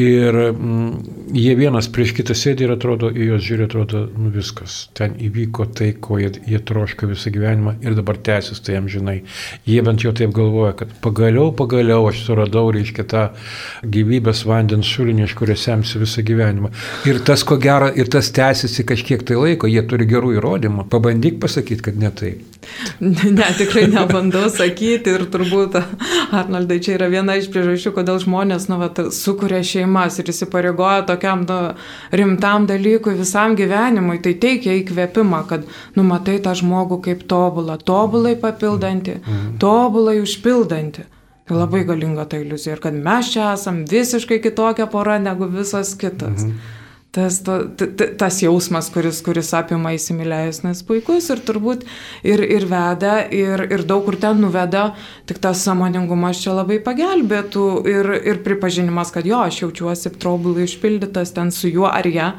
Ir 0.01 0.37
mm, 0.53 0.93
jie 1.37 1.53
vienas 1.59 1.89
prieš 1.93 2.15
kitą 2.17 2.33
sėdi 2.39 2.65
ir 2.65 2.71
atrodo, 2.73 3.11
į 3.13 3.27
juos 3.29 3.43
žiūri, 3.45 3.67
atrodo, 3.69 4.07
nu 4.17 4.31
viskas. 4.33 4.87
Ten 4.97 5.19
įvyko 5.21 5.67
tai, 5.77 5.91
ko 6.01 6.17
jie, 6.21 6.31
jie 6.49 6.61
troška 6.65 7.09
visą 7.11 7.33
gyvenimą 7.35 7.75
ir 7.85 7.97
dabar 7.99 8.17
tęsis 8.17 8.63
tai 8.65 8.79
jam 8.79 8.89
žinai. 8.89 9.19
Jie 9.69 9.83
bent 9.85 10.05
jau 10.05 10.15
taip 10.17 10.33
galvoja, 10.37 10.73
kad 10.81 10.95
pagaliau, 11.05 11.51
pagaliau 11.57 12.09
aš 12.09 12.23
suradau, 12.25 12.71
reiškia, 12.73 13.05
tą 13.13 13.27
gyvybės 13.85 14.47
vandens 14.49 14.89
šulinį, 14.89 15.27
iš 15.29 15.37
kurio 15.37 15.59
semsi 15.61 16.01
visą 16.01 16.25
gyvenimą. 16.25 16.73
Ir 17.11 17.21
tas, 17.29 17.45
ko 17.45 17.61
gero, 17.61 17.93
ir 17.93 18.09
tas 18.13 18.33
tęsiasi 18.33 18.89
kažkiek 18.89 19.29
tai 19.29 19.37
laiko, 19.37 19.69
jie 19.69 19.85
turi 19.85 20.09
gerų 20.09 20.39
įrodymų. 20.39 20.89
Pabandyk 20.93 21.37
pasakyti, 21.43 21.85
kad 21.91 22.01
ne 22.01 22.15
taip. 22.17 22.52
Ne, 23.01 23.47
tikrai 23.59 23.87
nebandau 23.91 24.49
sakyti 24.53 25.13
ir 25.17 25.25
turbūt, 25.33 25.79
Arnoldai, 26.39 26.79
čia 26.85 26.97
yra 26.97 27.09
viena 27.13 27.37
iš 27.39 27.49
priežasčių, 27.53 27.93
kodėl 27.97 28.21
žmonės, 28.23 28.69
nu, 28.71 28.79
va, 28.81 28.91
sukuria 29.15 29.63
šeimas 29.67 30.19
ir 30.23 30.31
įsipareigoja 30.33 31.05
tokiam 31.09 31.45
nu, 31.47 31.61
rimtam 32.15 32.69
dalykui 32.71 33.17
visam 33.19 33.57
gyvenimui, 33.59 34.21
tai 34.25 34.35
teikia 34.43 34.77
įkvėpimą, 34.81 35.43
kad 35.51 35.67
numatai 35.99 36.39
tą 36.45 36.55
žmogų 36.59 37.01
kaip 37.09 37.25
tobulą, 37.31 37.79
tobulai 37.83 38.37
papildantį, 38.41 39.19
mhm. 39.23 39.57
tobulai 39.63 40.21
užpildantį. 40.23 41.09
Tai 41.43 41.57
labai 41.59 41.83
galinga 41.83 42.23
ta 42.31 42.39
iliuzija 42.39 42.77
ir 42.77 42.85
kad 42.85 42.95
mes 42.95 43.33
čia 43.35 43.49
esam 43.57 43.83
visiškai 43.91 44.39
kitokia 44.45 44.87
pora 44.87 45.19
negu 45.19 45.51
visas 45.51 45.97
kitas. 45.99 46.47
Mhm 46.47 46.82
tas, 47.13 47.43
to, 47.45 47.59
tas 48.19 48.41
jausmas, 48.43 48.89
kuris, 48.93 49.21
kuris 49.25 49.53
apima 49.57 49.93
įsimylėjus, 49.93 50.63
nes 50.65 50.81
puikus 50.89 51.29
ir 51.35 51.43
turbūt 51.45 51.85
ir, 52.25 52.41
ir 52.41 52.65
veda, 52.71 53.19
ir, 53.29 53.67
ir 53.69 53.85
daug 53.89 54.07
kur 54.07 54.17
ten 54.21 54.41
nuveda, 54.41 54.89
tik 55.29 55.43
tas 55.45 55.61
samoningumas 55.67 56.41
čia 56.41 56.57
labai 56.57 56.81
pagelbėtų 56.85 57.67
ir, 57.93 58.11
ir 58.33 58.41
pripažinimas, 58.47 59.13
kad 59.13 59.29
jo, 59.29 59.43
aš 59.45 59.61
jaučiuosi 59.67 60.15
trobulai 60.17 60.65
išpildytas 60.65 61.37
ten 61.37 61.53
su 61.53 61.69
juo 61.69 61.91
ar 61.93 62.09
ją. 62.09 62.33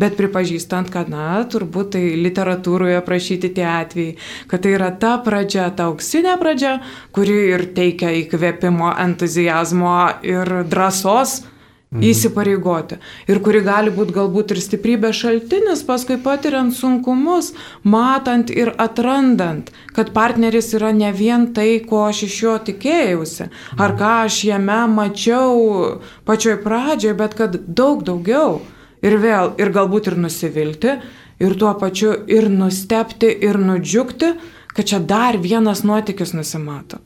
Bet 0.00 0.14
pripažįstant, 0.16 0.88
kad, 0.88 1.10
na, 1.12 1.42
turbūt 1.44 1.90
tai 1.92 2.00
literatūroje 2.16 2.94
aprašyti 3.02 3.50
tie 3.58 3.66
atvejai, 3.68 4.14
kad 4.48 4.62
tai 4.64 4.72
yra 4.78 4.88
ta 4.96 5.18
pradžia, 5.20 5.66
ta 5.76 5.90
auksinė 5.90 6.38
pradžia, 6.40 6.78
kuri 7.12 7.36
ir 7.50 7.66
teikia 7.76 8.14
įkvėpimo, 8.22 8.94
entuzijazmo 9.02 9.98
ir 10.24 10.54
drąsos 10.70 11.42
Mhm. 11.90 12.04
Įsipareigoti. 12.06 13.00
Ir 13.26 13.40
kuri 13.42 13.64
gali 13.66 13.90
būti 13.90 14.14
galbūt 14.14 14.52
ir 14.54 14.60
stiprybės 14.62 15.24
šaltinis, 15.24 15.80
paskui 15.82 16.20
patiriant 16.22 16.70
sunkumus, 16.70 17.48
matant 17.82 18.52
ir 18.54 18.70
atrandant, 18.78 19.72
kad 19.96 20.12
partneris 20.14 20.70
yra 20.78 20.92
ne 20.94 21.10
vien 21.10 21.48
tai, 21.50 21.80
ko 21.82 22.04
aš 22.06 22.22
iš 22.28 22.36
jo 22.44 22.54
tikėjausi, 22.70 23.48
ar 23.74 23.96
ką 23.98 24.12
aš 24.28 24.38
jame 24.52 24.78
mačiau 24.94 25.98
pačioj 26.30 26.60
pradžioje, 26.62 27.18
bet 27.18 27.34
kad 27.34 27.58
daug 27.66 28.06
daugiau. 28.06 28.60
Ir 29.02 29.18
vėl, 29.18 29.56
ir 29.58 29.74
galbūt 29.74 30.12
ir 30.12 30.18
nusivilti, 30.20 30.98
ir 31.42 31.58
tuo 31.58 31.74
pačiu 31.74 32.14
ir 32.30 32.46
nustepti, 32.52 33.34
ir 33.34 33.58
nudžiugti, 33.58 34.34
kad 34.70 34.86
čia 34.86 35.02
dar 35.02 35.42
vienas 35.42 35.82
nuotykis 35.82 36.36
nusimato. 36.38 37.02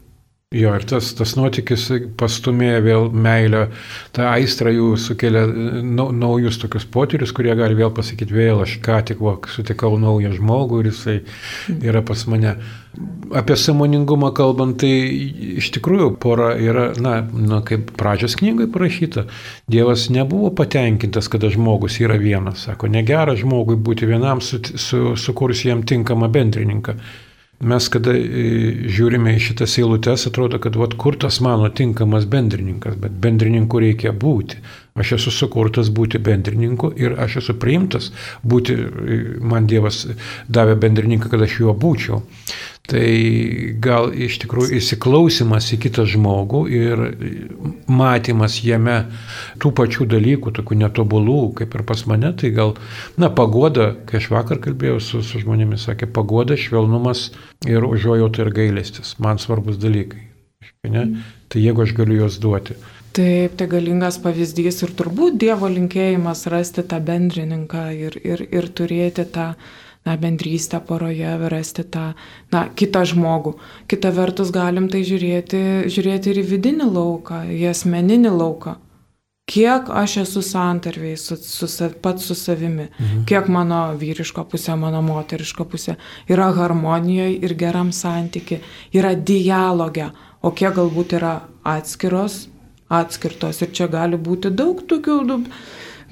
Jo, 0.54 0.70
ir 0.78 0.84
tas, 0.87 1.08
tas 1.18 1.32
nuotykis 1.34 1.88
pastumėja 2.20 2.82
vėl 2.84 3.08
meilę, 3.11 3.64
tą 4.14 4.28
aistrą 4.30 4.70
jų 4.70 4.92
sukelia 5.02 5.42
na, 5.49 6.06
naujus 6.14 6.61
tokius 6.62 6.87
potyrius, 6.94 7.32
kurie 7.34 7.56
gali 7.58 7.75
vėl 7.75 7.90
pasakyti, 7.96 8.37
vėl 8.37 8.62
aš 8.62 8.76
ką 8.84 9.00
tik 9.08 9.23
va, 9.25 9.34
sutikau 9.50 9.99
naują 9.99 10.30
žmogų 10.37 10.84
ir 10.84 10.90
jisai 10.92 11.16
yra 11.82 12.04
pas 12.06 12.23
mane. 12.30 12.54
Apie 13.34 13.56
samoningumą 13.58 14.30
kalbant, 14.38 14.78
tai 14.78 14.92
iš 15.58 15.73
tikrųjų 15.75 16.12
pora 16.23 16.52
yra, 16.62 16.92
na, 17.02 17.16
na 17.34 17.58
kaip 17.66 17.90
pradžios 17.99 18.38
knygai 18.38 18.68
parašyta, 18.70 19.26
Dievas 19.66 20.06
nebuvo 20.14 20.52
patenkintas, 20.54 21.26
kada 21.32 21.50
žmogus 21.50 21.99
yra 22.04 22.20
vienas. 22.23 22.68
Sako, 22.68 22.92
negera 22.94 23.34
žmogui 23.34 23.75
būti 23.75 24.06
vienam, 24.06 24.44
su, 24.44 24.62
su, 24.62 25.16
sukurs 25.18 25.66
jam 25.66 25.82
tinkamą 25.82 26.30
bendrininką. 26.30 27.00
Mes, 27.64 27.87
kada 27.88 28.12
e, 28.12 28.44
žiūrime 28.92 29.35
į 29.38 29.42
šitas 29.49 29.78
eilutes, 29.80 30.26
atrodo, 30.28 30.61
kad 30.62 30.76
vat, 30.76 30.97
kur 31.00 31.16
tas 31.21 31.40
mano 31.44 31.71
tinkamas 31.73 32.26
bendrininkas, 32.30 32.99
bet 33.00 33.14
bendrininku 33.25 33.80
reikia 33.80 34.12
būti. 34.12 34.61
Aš 34.94 35.16
esu 35.16 35.32
sukurtas 35.34 35.88
būti 35.90 36.20
bendrininku 36.22 36.92
ir 36.94 37.16
aš 37.18 37.40
esu 37.40 37.56
priimtas 37.58 38.12
būti, 38.46 38.76
man 39.42 39.66
Dievas 39.66 40.04
davė 40.46 40.76
bendrininką, 40.84 41.32
kad 41.32 41.42
aš 41.42 41.56
juo 41.64 41.74
būčiau. 41.74 42.20
Tai 42.84 43.08
gal 43.82 44.10
iš 44.12 44.36
tikrųjų 44.44 44.76
įsiklausimas 44.78 45.72
į 45.74 45.80
kitą 45.86 46.04
žmogų 46.14 46.62
ir 46.70 47.02
matymas 47.88 48.60
jame 48.62 48.98
tų 49.58 49.72
pačių 49.80 50.06
dalykų, 50.14 50.52
tokių 50.60 50.78
netobulų, 50.84 51.40
kaip 51.58 51.74
ir 51.74 51.86
pas 51.88 52.04
mane, 52.06 52.30
tai 52.38 52.52
gal, 52.54 52.76
na, 53.16 53.32
pagoda, 53.34 53.94
kai 54.06 54.20
aš 54.20 54.28
vakar 54.36 54.60
kalbėjau 54.62 55.00
su, 55.02 55.24
su 55.26 55.40
žmonėmis, 55.42 55.88
sakė, 55.88 56.06
pagoda, 56.12 56.60
švelnumas 56.60 57.30
ir 57.66 57.88
užuojauta 57.88 58.44
ir 58.44 58.52
gailestis, 58.60 59.16
man 59.18 59.42
svarbus 59.42 59.80
dalykai. 59.80 60.28
Ne? 60.84 61.08
Tai 61.48 61.64
jeigu 61.64 61.82
aš 61.82 61.96
galiu 61.96 62.20
juos 62.20 62.36
duoti. 62.38 62.76
Taip, 63.14 63.52
tai 63.54 63.68
galingas 63.71 64.16
pavyzdys 64.18 64.80
ir 64.83 64.90
turbūt 64.99 65.37
Dievo 65.38 65.68
linkėjimas 65.71 66.49
rasti 66.50 66.83
tą 66.90 66.99
bendrininką 66.99 67.83
ir, 67.94 68.16
ir, 68.26 68.40
ir 68.50 68.66
turėti 68.75 69.23
tą 69.30 69.52
na, 70.04 70.16
bendrystę 70.18 70.80
poroje, 70.83 71.37
rasti 71.49 71.85
tą, 71.85 72.09
na, 72.50 72.64
kitą 72.75 73.04
žmogų. 73.06 73.54
Kita 73.87 74.11
vertus 74.16 74.50
galim 74.50 74.88
tai 74.90 75.04
žiūrėti, 75.06 75.61
žiūrėti 75.94 76.33
ir 76.33 76.40
į 76.42 76.44
vidinį 76.49 76.88
lauką, 76.90 77.44
į 77.54 77.68
asmeninį 77.71 78.33
lauką. 78.35 78.75
Kiek 79.47 79.90
aš 79.92 80.16
esu 80.23 80.40
santarviai 80.42 81.18
su, 81.21 81.37
su, 81.37 81.68
pats 82.02 82.26
su 82.26 82.35
savimi, 82.35 82.88
mhm. 82.88 83.26
kiek 83.28 83.47
mano 83.52 83.83
vyriška 84.00 84.42
pusė, 84.49 84.73
mano 84.80 85.04
moteriška 85.04 85.66
pusė 85.68 85.94
yra 86.33 86.49
harmonijoje 86.56 87.37
ir 87.44 87.54
geram 87.61 87.92
santyki, 87.92 88.59
yra 88.97 89.12
dialoge, 89.14 90.09
o 90.42 90.50
kiek 90.50 90.75
galbūt 90.80 91.14
yra 91.21 91.35
atskiros, 91.62 92.47
atskirtos. 92.88 93.62
Ir 93.62 93.73
čia 93.75 93.88
gali 93.93 94.19
būti 94.21 94.53
daug 94.55 94.83
tokių, 94.88 95.17
daug, 95.29 95.49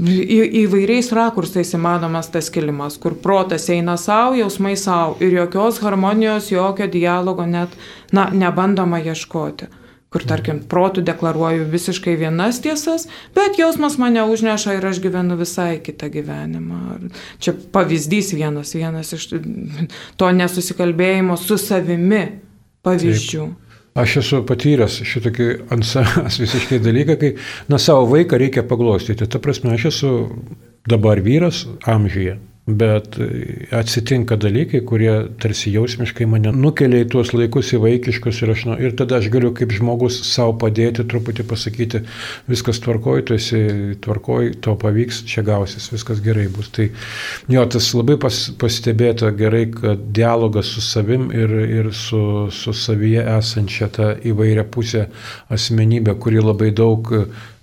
į, 0.00 0.40
įvairiais 0.64 1.12
rakursais 1.16 1.74
įmanomas 1.76 2.30
tas 2.32 2.50
kilimas, 2.52 2.98
kur 3.02 3.16
protas 3.20 3.68
eina 3.72 3.98
savo, 4.00 4.36
jausmai 4.38 4.74
savo 4.80 5.18
ir 5.20 5.36
jokios 5.36 5.82
harmonijos, 5.84 6.50
jokio 6.52 6.88
dialogo 6.90 7.46
net, 7.46 7.76
na, 8.12 8.30
nebandoma 8.32 9.02
ieškoti. 9.02 9.70
Kur, 10.12 10.26
tarkim, 10.28 10.58
protų 10.68 11.00
deklaruoju 11.08 11.70
visiškai 11.72 12.18
vienas 12.20 12.58
tiesas, 12.60 13.06
bet 13.32 13.56
jausmas 13.56 13.94
mane 13.96 14.20
užneša 14.28 14.74
ir 14.76 14.84
aš 14.90 15.00
gyvenu 15.00 15.38
visai 15.40 15.78
kitą 15.80 16.10
gyvenimą. 16.12 17.08
Čia 17.40 17.54
pavyzdys 17.72 18.34
vienas, 18.36 18.74
vienas 18.76 19.14
iš 19.16 19.30
to 20.20 20.28
nesusikalbėjimo 20.36 21.38
su 21.40 21.56
savimi 21.56 22.26
pavyzdžių. 22.84 23.46
Taip. 23.48 23.61
Aš 23.92 24.16
esu 24.22 24.38
patyręs 24.48 25.02
šitokį 25.04 25.48
ant 25.74 25.84
savęs 25.84 26.38
visiškai 26.40 26.78
dalyką, 26.80 27.18
kai, 27.20 27.34
na, 27.68 27.80
savo 27.82 28.06
vaiką 28.08 28.38
reikia 28.40 28.64
paglostyti. 28.64 29.28
Ta 29.28 29.40
prasme, 29.42 29.74
aš 29.76 29.90
esu 29.90 30.12
dabar 30.88 31.20
vyras 31.20 31.66
amžiuje. 31.84 32.38
Bet 32.66 33.16
atsitinka 33.74 34.36
dalykai, 34.38 34.84
kurie 34.86 35.10
tarsi 35.42 35.72
jausmiškai 35.74 36.28
mane 36.30 36.52
nukelia 36.54 37.00
į 37.02 37.08
tuos 37.10 37.32
laikus 37.34 37.72
į 37.74 37.80
vaikiškus 37.82 38.38
ir, 38.44 38.52
aš, 38.54 38.60
nu, 38.68 38.76
ir 38.78 38.92
tada 38.94 39.18
aš 39.18 39.26
galiu 39.34 39.50
kaip 39.58 39.72
žmogus 39.74 40.20
savo 40.28 40.54
padėti, 40.62 41.02
truputį 41.10 41.42
pasakyti, 41.50 42.04
viskas 42.46 42.78
tvarkoj, 42.84 43.24
tu 43.26 43.34
esi 43.34 43.62
tvarkoj, 44.06 44.52
to 44.62 44.76
pavyks, 44.78 45.24
čia 45.26 45.42
gausis, 45.42 45.88
viskas 45.90 46.22
gerai 46.22 46.46
bus. 46.54 46.70
Tai 46.70 46.86
jo, 47.50 47.64
tas 47.74 47.88
labai 47.98 48.14
pas, 48.22 48.38
pastebėta 48.62 49.32
gerai, 49.34 49.64
kad 49.74 50.06
dialogas 50.14 50.70
su 50.70 50.84
savim 50.86 51.32
ir, 51.34 51.56
ir 51.66 51.90
su, 51.90 52.46
su 52.54 52.76
savyje 52.78 53.26
esančia 53.40 53.90
ta 53.90 54.12
įvairia 54.22 54.62
pusė 54.62 55.08
asmenybė, 55.50 56.14
kuri 56.22 56.38
labai 56.38 56.70
daug 56.70 57.10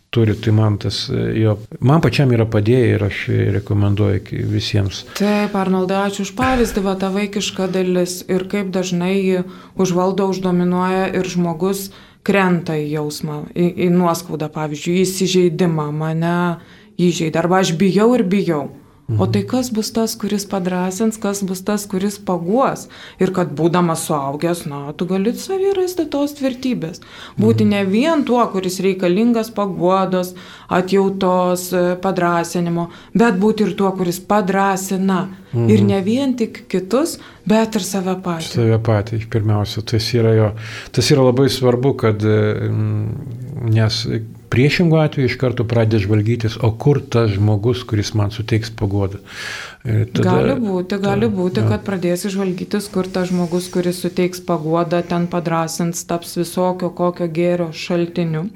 turi, 0.10 0.34
tai 0.34 0.54
man 0.54 0.78
tas 0.82 1.04
jo, 1.38 1.56
man 1.86 2.02
pačiam 2.02 2.32
yra 2.34 2.48
padėję 2.50 2.96
ir 2.96 3.06
aš 3.10 3.22
rekomenduoju 3.60 4.44
visiems. 4.50 5.04
Taip, 5.20 5.56
Arnoldai, 5.58 6.08
ačiū 6.10 6.26
už 6.26 6.34
pavyzdį, 6.40 6.84
va 6.86 6.96
ta 7.00 7.12
vaikiška 7.14 7.70
dalis 7.74 8.20
ir 8.28 8.48
kaip 8.50 8.74
dažnai 8.74 9.16
jį 9.18 9.46
užvaldo, 9.78 10.30
uždominuoja 10.34 11.12
ir 11.14 11.30
žmogus 11.30 11.90
krenta 12.26 12.76
į 12.78 12.90
jausmą, 12.98 13.44
į, 13.54 13.70
į 13.86 13.94
nuoskaudą, 13.94 14.50
pavyzdžiui, 14.54 14.98
į 14.98 15.06
įsižeidimą, 15.06 15.90
mane 15.96 16.36
įžeidė, 17.00 17.40
arba 17.44 17.62
aš 17.64 17.76
bijau 17.80 18.12
ir 18.18 18.26
bijau. 18.28 18.66
O 19.18 19.26
tai 19.26 19.42
kas 19.48 19.72
bus 19.74 19.90
tas, 19.90 20.14
kuris 20.20 20.46
padrasins, 20.46 21.18
kas 21.18 21.42
bus 21.42 21.64
tas, 21.66 21.86
kuris 21.90 22.20
paguos. 22.22 22.86
Ir 23.18 23.34
kad 23.34 23.56
būdamas 23.58 24.04
suaugęs, 24.06 24.66
na, 24.70 24.82
tu 24.94 25.08
gali 25.10 25.34
savį 25.34 25.74
rasti 25.80 26.06
tos 26.14 26.36
tvirtybės. 26.38 27.02
Būti 27.40 27.66
ne 27.66 27.82
vien 27.90 28.22
tuo, 28.28 28.42
kuris 28.54 28.78
reikalingas 28.86 29.50
paguodos, 29.56 30.36
atjautos, 30.70 31.72
e, 31.74 31.84
padrasinimo, 32.04 32.90
bet 33.18 33.40
būti 33.42 33.66
ir 33.66 33.76
tuo, 33.80 33.92
kuris 33.98 34.22
padrasina. 34.22 35.26
Mhm. 35.54 35.70
Ir 35.74 35.82
ne 35.82 36.02
vien 36.06 36.36
tik 36.38 36.68
kitus, 36.70 37.18
bet 37.50 37.76
ir 37.76 37.82
save 37.82 38.20
patį. 38.22 38.52
Save 38.54 38.82
patį, 38.86 39.24
pirmiausia. 39.34 39.82
Tas 39.82 40.14
yra, 40.14 40.36
jo, 40.38 40.52
tas 40.94 41.10
yra 41.10 41.26
labai 41.32 41.50
svarbu, 41.50 41.96
kad 41.98 42.22
e, 42.22 42.70
nes 43.74 44.06
Priešingų 44.50 44.98
atveju 44.98 45.30
iš 45.30 45.36
karto 45.42 45.66
pradė 45.70 46.02
žvalgytis, 46.04 46.58
o 46.66 46.72
kur 46.84 47.00
tas 47.02 47.32
žmogus, 47.36 47.84
kuris 47.88 48.12
man 48.18 48.34
suteiks 48.34 48.72
pagodą. 48.74 49.22
Tada, 49.84 50.24
gali 50.26 50.56
būti, 50.60 51.00
gali 51.04 51.30
būti, 51.34 51.64
kad 51.70 51.86
pradėsi 51.88 52.32
žvalgytis, 52.34 52.90
kur 52.94 53.08
tas 53.08 53.30
žmogus, 53.32 53.70
kuris 53.74 54.02
suteiks 54.04 54.44
pagodą, 54.46 55.02
ten 55.08 55.30
padrasins, 55.32 56.04
taps 56.10 56.36
visokio 56.40 56.92
kokio 56.98 57.30
gėrio 57.32 57.70
šaltiniu. 57.74 58.48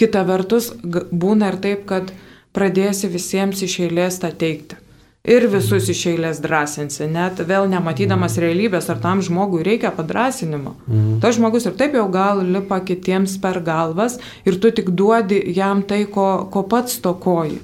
Kita 0.00 0.24
vertus, 0.28 0.72
būna 0.82 1.52
ir 1.52 1.60
taip, 1.66 1.84
kad 1.90 2.14
pradėsi 2.56 3.10
visiems 3.12 3.60
iš 3.66 3.82
eilės 3.86 4.22
tą 4.22 4.32
teikti 4.32 4.79
ir 5.24 5.46
visus 5.52 5.88
iš 5.92 6.04
eilės 6.14 6.40
drąsinsi, 6.44 7.06
net 7.12 7.40
vėl 7.46 7.68
nematydamas 7.70 8.38
realybės, 8.40 8.88
ar 8.90 9.00
tam 9.02 9.20
žmogui 9.24 9.62
reikia 9.66 9.92
padrasinimo. 9.96 10.76
Mhm. 10.86 11.18
Tas 11.20 11.36
žmogus 11.36 11.66
ir 11.66 11.76
taip 11.76 11.94
jau 11.94 12.08
gal 12.12 12.44
lipa 12.44 12.80
kitiems 12.80 13.36
per 13.40 13.60
galvas 13.60 14.18
ir 14.44 14.60
tu 14.60 14.70
tik 14.70 14.90
duodi 14.90 15.42
jam 15.56 15.82
tai, 15.82 16.04
ko, 16.06 16.48
ko 16.50 16.62
pats 16.62 17.00
tokoji 17.00 17.60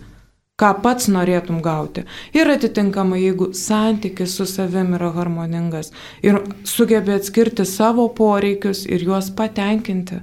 ką 0.57 0.71
pats 0.81 1.11
norėtum 1.13 1.59
gauti. 1.61 2.07
Ir 2.33 2.49
atitinkamai, 2.49 3.19
jeigu 3.27 3.51
santykis 3.53 4.39
su 4.39 4.47
savim 4.49 4.95
yra 4.97 5.11
harmoningas 5.13 5.93
ir 6.25 6.41
sugebi 6.65 7.13
atskirti 7.13 7.67
savo 7.69 8.09
poreikius 8.09 8.87
ir 8.89 9.05
juos 9.05 9.29
patenkinti, 9.37 10.23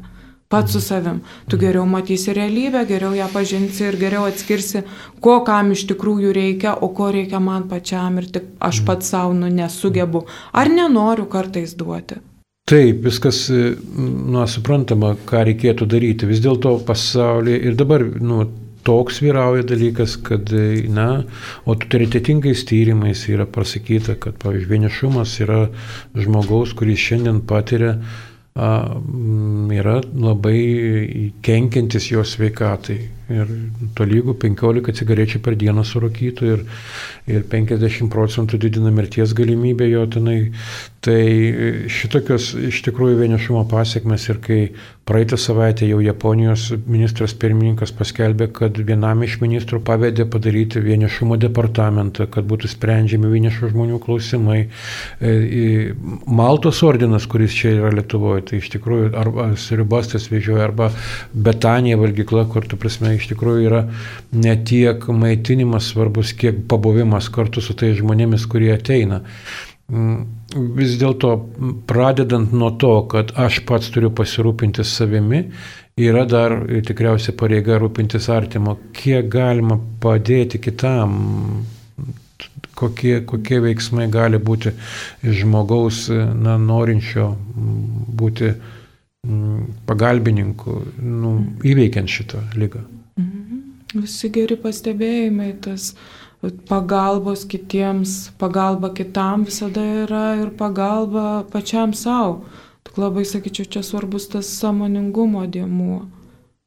pats 0.53 0.75
su 0.75 0.81
savim. 0.81 1.21
Tu 1.49 1.57
geriau 1.61 1.85
matysi 1.89 2.33
realybę, 2.37 2.85
geriau 2.89 3.13
ją 3.17 3.29
pažinsi 3.33 3.87
ir 3.89 3.97
geriau 4.01 4.27
atskirsi, 4.29 4.83
ko 5.23 5.39
kam 5.47 5.71
iš 5.73 5.87
tikrųjų 5.91 6.33
reikia, 6.37 6.75
o 6.85 6.91
ko 6.97 7.09
reikia 7.15 7.41
man 7.41 7.65
pačiam 7.71 8.21
ir 8.21 8.29
tik 8.35 8.51
aš 8.61 8.83
pats 8.87 9.09
savo 9.15 9.33
nu, 9.37 9.49
nesugebu 9.49 10.25
ar 10.53 10.69
nenoriu 10.69 11.25
kartais 11.31 11.73
duoti. 11.79 12.21
Taip, 12.69 13.01
viskas, 13.03 13.49
nu, 13.51 14.43
suprantama, 14.47 15.17
ką 15.27 15.41
reikėtų 15.49 15.87
daryti. 15.91 16.29
Vis 16.29 16.39
dėlto 16.45 16.77
pasaulyje 16.87 17.57
ir 17.67 17.75
dabar, 17.75 18.05
nu, 18.23 18.45
toks 18.87 19.19
vyrauja 19.23 19.65
dalykas, 19.67 20.15
kad, 20.23 20.51
na, 20.95 21.07
o 21.65 21.73
autoritetingais 21.73 22.63
tyrimais 22.69 23.25
yra 23.31 23.47
pasakyta, 23.49 24.15
kad, 24.15 24.37
pavyzdžiui, 24.43 24.69
vienišumas 24.69 25.35
yra 25.43 25.59
žmogaus, 26.15 26.71
kuris 26.79 27.03
šiandien 27.03 27.41
patiria 27.47 27.97
yra 28.55 29.95
labai 30.13 31.33
kenkiantis 31.41 32.11
jo 32.11 32.23
sveikatai. 32.23 32.99
Ir 33.31 33.51
tolygų 33.95 34.35
15 34.41 34.95
cigarečių 34.99 35.39
per 35.45 35.55
dieną 35.59 35.85
surūkytų 35.87 36.49
ir, 36.51 36.65
ir 37.31 37.45
50 37.51 38.11
procentų 38.11 38.59
didina 38.65 38.91
mirties 38.91 39.35
galimybę 39.37 39.87
jo 39.87 40.03
tenai. 40.11 40.39
Tai 41.03 41.19
šitokios 41.91 42.53
iš 42.69 42.77
tikrųjų 42.85 43.17
vienišumo 43.19 43.65
pasiekmes 43.71 44.29
ir 44.31 44.37
kai 44.43 44.59
praeitą 45.03 45.37
savaitę 45.37 45.87
jau 45.87 45.99
Japonijos 45.99 46.69
ministras 46.87 47.33
pirmininkas 47.35 47.91
paskelbė, 47.95 48.47
kad 48.55 48.77
vienam 48.87 49.23
iš 49.25 49.35
ministrų 49.41 49.81
pavedė 49.83 50.23
padaryti 50.31 50.79
vienišumo 50.83 51.35
departamentą, 51.41 52.29
kad 52.31 52.47
būtų 52.47 52.71
sprendžiami 52.71 53.31
vienišų 53.33 53.73
žmonių 53.73 53.99
klausimai. 54.03 54.61
E, 55.19 55.33
Maltos 56.39 56.79
ordinas, 56.87 57.27
kuris 57.27 57.55
čia 57.55 57.73
yra 57.81 57.91
Lietuvoje, 57.97 58.45
tai 58.47 58.61
iš 58.61 58.71
tikrųjų 58.77 59.11
arba 59.19 59.49
Siribastas 59.59 60.29
vežioja, 60.31 60.69
arba 60.69 60.93
Betanija 61.33 61.99
valgykla, 61.99 62.47
kur 62.53 62.67
tu 62.67 62.79
prasme 62.79 63.12
iš 63.17 63.29
tikrųjų 63.31 63.67
yra 63.67 63.83
ne 64.35 64.55
tiek 64.67 65.05
maitinimas 65.09 65.91
svarbus, 65.93 66.33
kiek 66.37 66.63
pabuvimas 66.71 67.29
kartu 67.33 67.63
su 67.63 67.75
tais 67.77 67.97
žmonėmis, 67.99 68.47
kurie 68.49 68.73
ateina. 68.75 69.23
Mm, 69.91 70.23
vis 70.77 70.95
dėlto, 71.01 71.35
pradedant 71.89 72.53
nuo 72.55 72.71
to, 72.79 72.95
kad 73.11 73.33
aš 73.39 73.61
pats 73.67 73.91
turiu 73.93 74.13
pasirūpinti 74.15 74.85
savimi, 74.87 75.43
yra 75.99 76.23
dar 76.25 76.55
tikriausiai 76.87 77.35
pareiga 77.37 77.77
rūpintis 77.81 78.29
artimo, 78.33 78.77
kiek 78.95 79.27
galima 79.33 79.77
padėti 80.01 80.61
kitam, 80.63 81.17
kokie, 82.79 83.19
kokie 83.29 83.59
veiksmai 83.63 84.07
gali 84.11 84.39
būti 84.39 84.73
žmogaus 85.23 86.07
na, 86.09 86.57
norinčio 86.57 87.29
būti 88.23 88.49
mm, 88.55 89.85
pagalbininku, 89.89 90.79
nu, 91.03 91.37
įveikiant 91.63 92.09
šitą 92.09 92.47
lygą. 92.57 92.83
Visi 93.93 94.29
geri 94.33 94.57
pastebėjimai, 94.57 95.51
tas 95.61 95.93
pagalbos 96.69 97.45
kitiems, 97.49 98.31
pagalba 98.41 98.89
kitam 98.95 99.45
visada 99.45 99.83
yra 100.03 100.23
ir 100.41 100.49
pagalba 100.57 101.43
pačiam 101.51 101.93
savo. 101.93 102.41
Tik 102.83 102.97
labai 102.99 103.23
sakyčiau, 103.25 103.69
čia 103.69 103.83
svarbus 103.85 104.27
tas 104.33 104.49
samoningumo 104.49 105.45
dėmuo. 105.47 106.01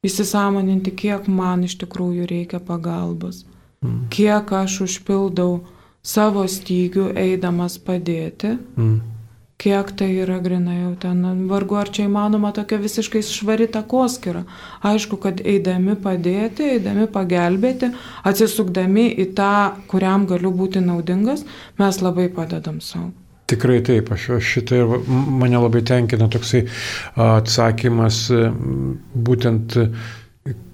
Įsisamoninti, 0.06 0.94
kiek 0.94 1.26
man 1.28 1.66
iš 1.66 1.76
tikrųjų 1.82 2.28
reikia 2.30 2.60
pagalbos. 2.62 3.42
Mm. 3.82 4.06
Kiek 4.14 4.52
aš 4.54 4.78
užpildau 4.86 5.66
savo 6.06 6.46
stygių 6.48 7.10
eidamas 7.26 7.76
padėti. 7.82 8.54
Mm 8.78 9.15
kiek 9.58 9.92
tai 9.96 10.10
yra 10.20 10.38
grinai 10.44 10.76
jau 10.82 10.94
ten, 11.00 11.22
vargu 11.48 11.78
ar 11.80 11.88
čia 11.88 12.06
įmanoma 12.06 12.52
tokia 12.56 12.78
visiškai 12.82 13.22
švari 13.24 13.68
takoskira. 13.72 14.44
Aišku, 14.84 15.18
kad 15.22 15.40
eidami 15.40 15.96
padėti, 16.00 16.74
eidami 16.76 17.06
pagelbėti, 17.12 17.92
atsisukdami 18.28 19.08
į 19.24 19.30
tą, 19.38 19.52
kuriam 19.90 20.26
galiu 20.28 20.52
būti 20.52 20.84
naudingas, 20.84 21.46
mes 21.80 22.02
labai 22.04 22.28
padedam 22.32 22.82
savo. 22.84 23.12
Tikrai 23.46 23.78
taip, 23.86 24.10
aš, 24.10 24.28
šitą 24.42 24.78
ir 24.82 24.94
mane 25.06 25.58
labai 25.62 25.84
tenkina 25.86 26.26
toksai 26.28 26.64
atsakymas 27.14 28.24
būtent 29.14 29.76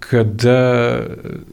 kada 0.05 0.57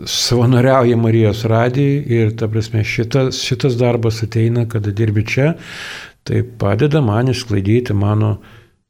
savanoriauja 0.05 0.97
Marijos 0.99 1.43
radijai 1.47 2.01
ir, 2.11 2.31
ta 2.35 2.49
prasme, 2.51 2.83
šitas, 2.83 3.39
šitas 3.45 3.77
darbas 3.79 4.23
ateina, 4.25 4.65
kada 4.69 4.91
dirbi 4.95 5.23
čia, 5.27 5.53
Tai 6.29 6.43
padeda 6.61 7.01
man 7.01 7.31
išsklaidyti 7.31 7.95
mano 7.97 8.35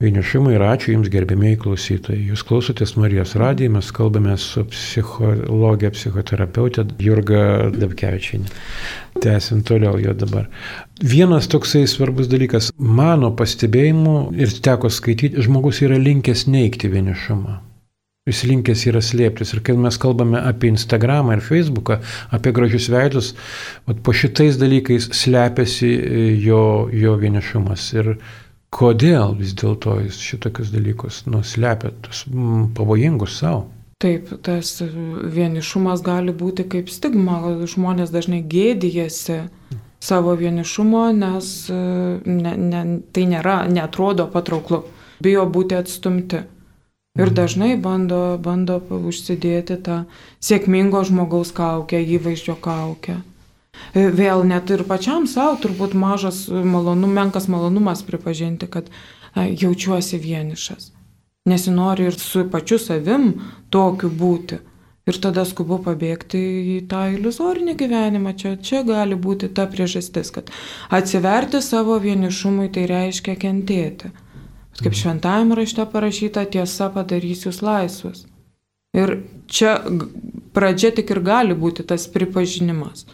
vienišumą 0.04 0.52
ir 0.56 0.64
ačiū 0.64 0.94
Jums 0.94 1.08
gerbėmiai 1.12 1.58
klausytojai. 1.60 2.26
Jūs 2.32 2.44
klausotės 2.48 2.98
Marijos 3.00 3.38
radiją, 3.40 3.72
mes 3.78 3.92
kalbame 3.96 4.36
su 4.40 4.66
psichologė, 4.72 5.94
psichoterapeutė 5.96 6.86
Jurga 7.04 7.42
Dabkevičianė. 7.76 8.52
Tęsim 9.24 9.64
toliau 9.68 9.96
jo 10.04 10.18
dabar. 10.20 10.52
Vienas 11.00 11.48
toksai 11.52 11.86
svarbus 11.88 12.28
dalykas, 12.32 12.74
mano 12.76 13.32
pastebėjimu 13.40 14.20
ir 14.40 14.60
teko 14.68 14.92
skaityti, 14.92 15.48
žmogus 15.48 15.80
yra 15.88 16.00
linkęs 16.00 16.48
neikti 16.52 16.92
vienišumą 16.92 17.69
jis 18.30 18.44
linkęs 18.50 18.86
yra 18.92 19.02
slėptis. 19.04 19.54
Ir 19.56 19.64
kai 19.66 19.76
mes 19.80 19.98
kalbame 20.02 20.42
apie 20.42 20.72
Instagramą 20.74 21.38
ir 21.38 21.44
Facebooką, 21.46 22.00
apie 22.36 22.54
gražius 22.56 22.90
veidus, 22.94 23.34
po 24.04 24.16
šitais 24.16 24.60
dalykais 24.62 25.10
slepiasi 25.18 25.90
e, 25.90 26.28
jo, 26.44 26.62
jo 26.94 27.18
vienišumas. 27.22 27.90
Ir 27.98 28.14
kodėl 28.76 29.36
vis 29.40 29.56
dėlto 29.58 29.98
jis 30.06 30.22
šitokius 30.22 30.72
dalykus 30.74 31.24
nuslepia, 31.30 31.92
tos 32.06 32.26
mm, 32.30 32.72
pavojingus 32.78 33.42
savo. 33.42 33.68
Taip, 34.00 34.30
tas 34.46 34.78
vienišumas 34.80 36.00
gali 36.06 36.32
būti 36.32 36.64
kaip 36.72 36.88
stigma, 36.88 37.42
žmonės 37.68 38.14
dažnai 38.14 38.40
gėdijasi 38.48 39.42
savo 40.00 40.36
vienišumo, 40.40 41.10
nes 41.18 41.50
e, 41.68 41.80
ne, 42.24 42.54
ne, 42.56 42.84
tai 43.12 43.26
nėra, 43.28 43.58
netrodo 43.68 44.30
patrauklu, 44.32 44.86
bijo 45.20 45.44
būti 45.52 45.76
atstumti. 45.76 46.46
Ir 47.20 47.34
dažnai 47.36 47.74
bando, 47.76 48.38
bando 48.40 48.80
užsidėti 48.96 49.76
tą 49.84 50.04
sėkmingo 50.40 51.02
žmogaus 51.08 51.52
kaukę, 51.56 52.00
įvaizdžio 52.00 52.56
kaukę. 52.64 53.18
E, 53.94 54.06
vėl 54.16 54.46
net 54.48 54.72
ir 54.72 54.86
pačiam 54.88 55.28
savo 55.28 55.58
turbūt 55.64 55.98
mažas 56.00 56.46
malonum, 56.48 57.12
menkas 57.16 57.50
malonumas 57.52 58.06
pripažinti, 58.08 58.70
kad 58.72 58.88
a, 59.34 59.46
jaučiuosi 59.46 60.20
vienišas. 60.22 60.94
Nesinori 61.50 62.08
ir 62.08 62.18
su 62.20 62.46
pačiu 62.52 62.80
savim 62.80 63.34
tokiu 63.74 64.10
būti. 64.10 64.60
Ir 65.10 65.18
tada 65.18 65.42
skubu 65.48 65.80
pabėgti 65.82 66.40
į 66.76 66.80
tą 66.90 67.08
iliuzorinį 67.16 67.74
gyvenimą. 67.80 68.36
Čia, 68.38 68.56
čia 68.62 68.84
gali 68.86 69.18
būti 69.18 69.50
ta 69.58 69.66
priežastis, 69.68 70.30
kad 70.36 70.52
atsiverti 70.94 71.64
savo 71.66 71.98
vienišumui 72.04 72.70
tai 72.76 72.86
reiškia 72.92 73.34
kentėti. 73.42 74.12
Kaip 74.84 74.96
šventajame 74.96 75.58
rašte 75.60 75.86
parašyta, 75.92 76.46
tiesa 76.52 76.90
padarys 76.94 77.46
jūs 77.48 77.62
laisvus. 77.66 78.26
Ir 78.98 79.20
čia 79.48 79.78
pradžia 80.56 80.92
tik 80.96 81.12
ir 81.14 81.20
gali 81.26 81.58
būti 81.58 81.86
tas 81.86 82.08
pripažinimas. 82.10 83.06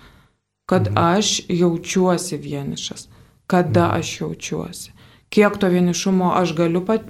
kad 0.66 0.88
mhm. 0.88 0.98
aš 0.98 1.42
jaučiuosi 1.50 2.38
vienišas. 2.38 3.08
Kada 3.48 3.88
mhm. 3.88 4.00
aš 4.00 4.22
jaučiuosi. 4.22 4.92
Kiek 5.30 5.58
to 5.58 5.68
vienišumo 5.68 6.32
aš 6.36 6.56
galiu 6.56 6.86
pat, 6.86 7.02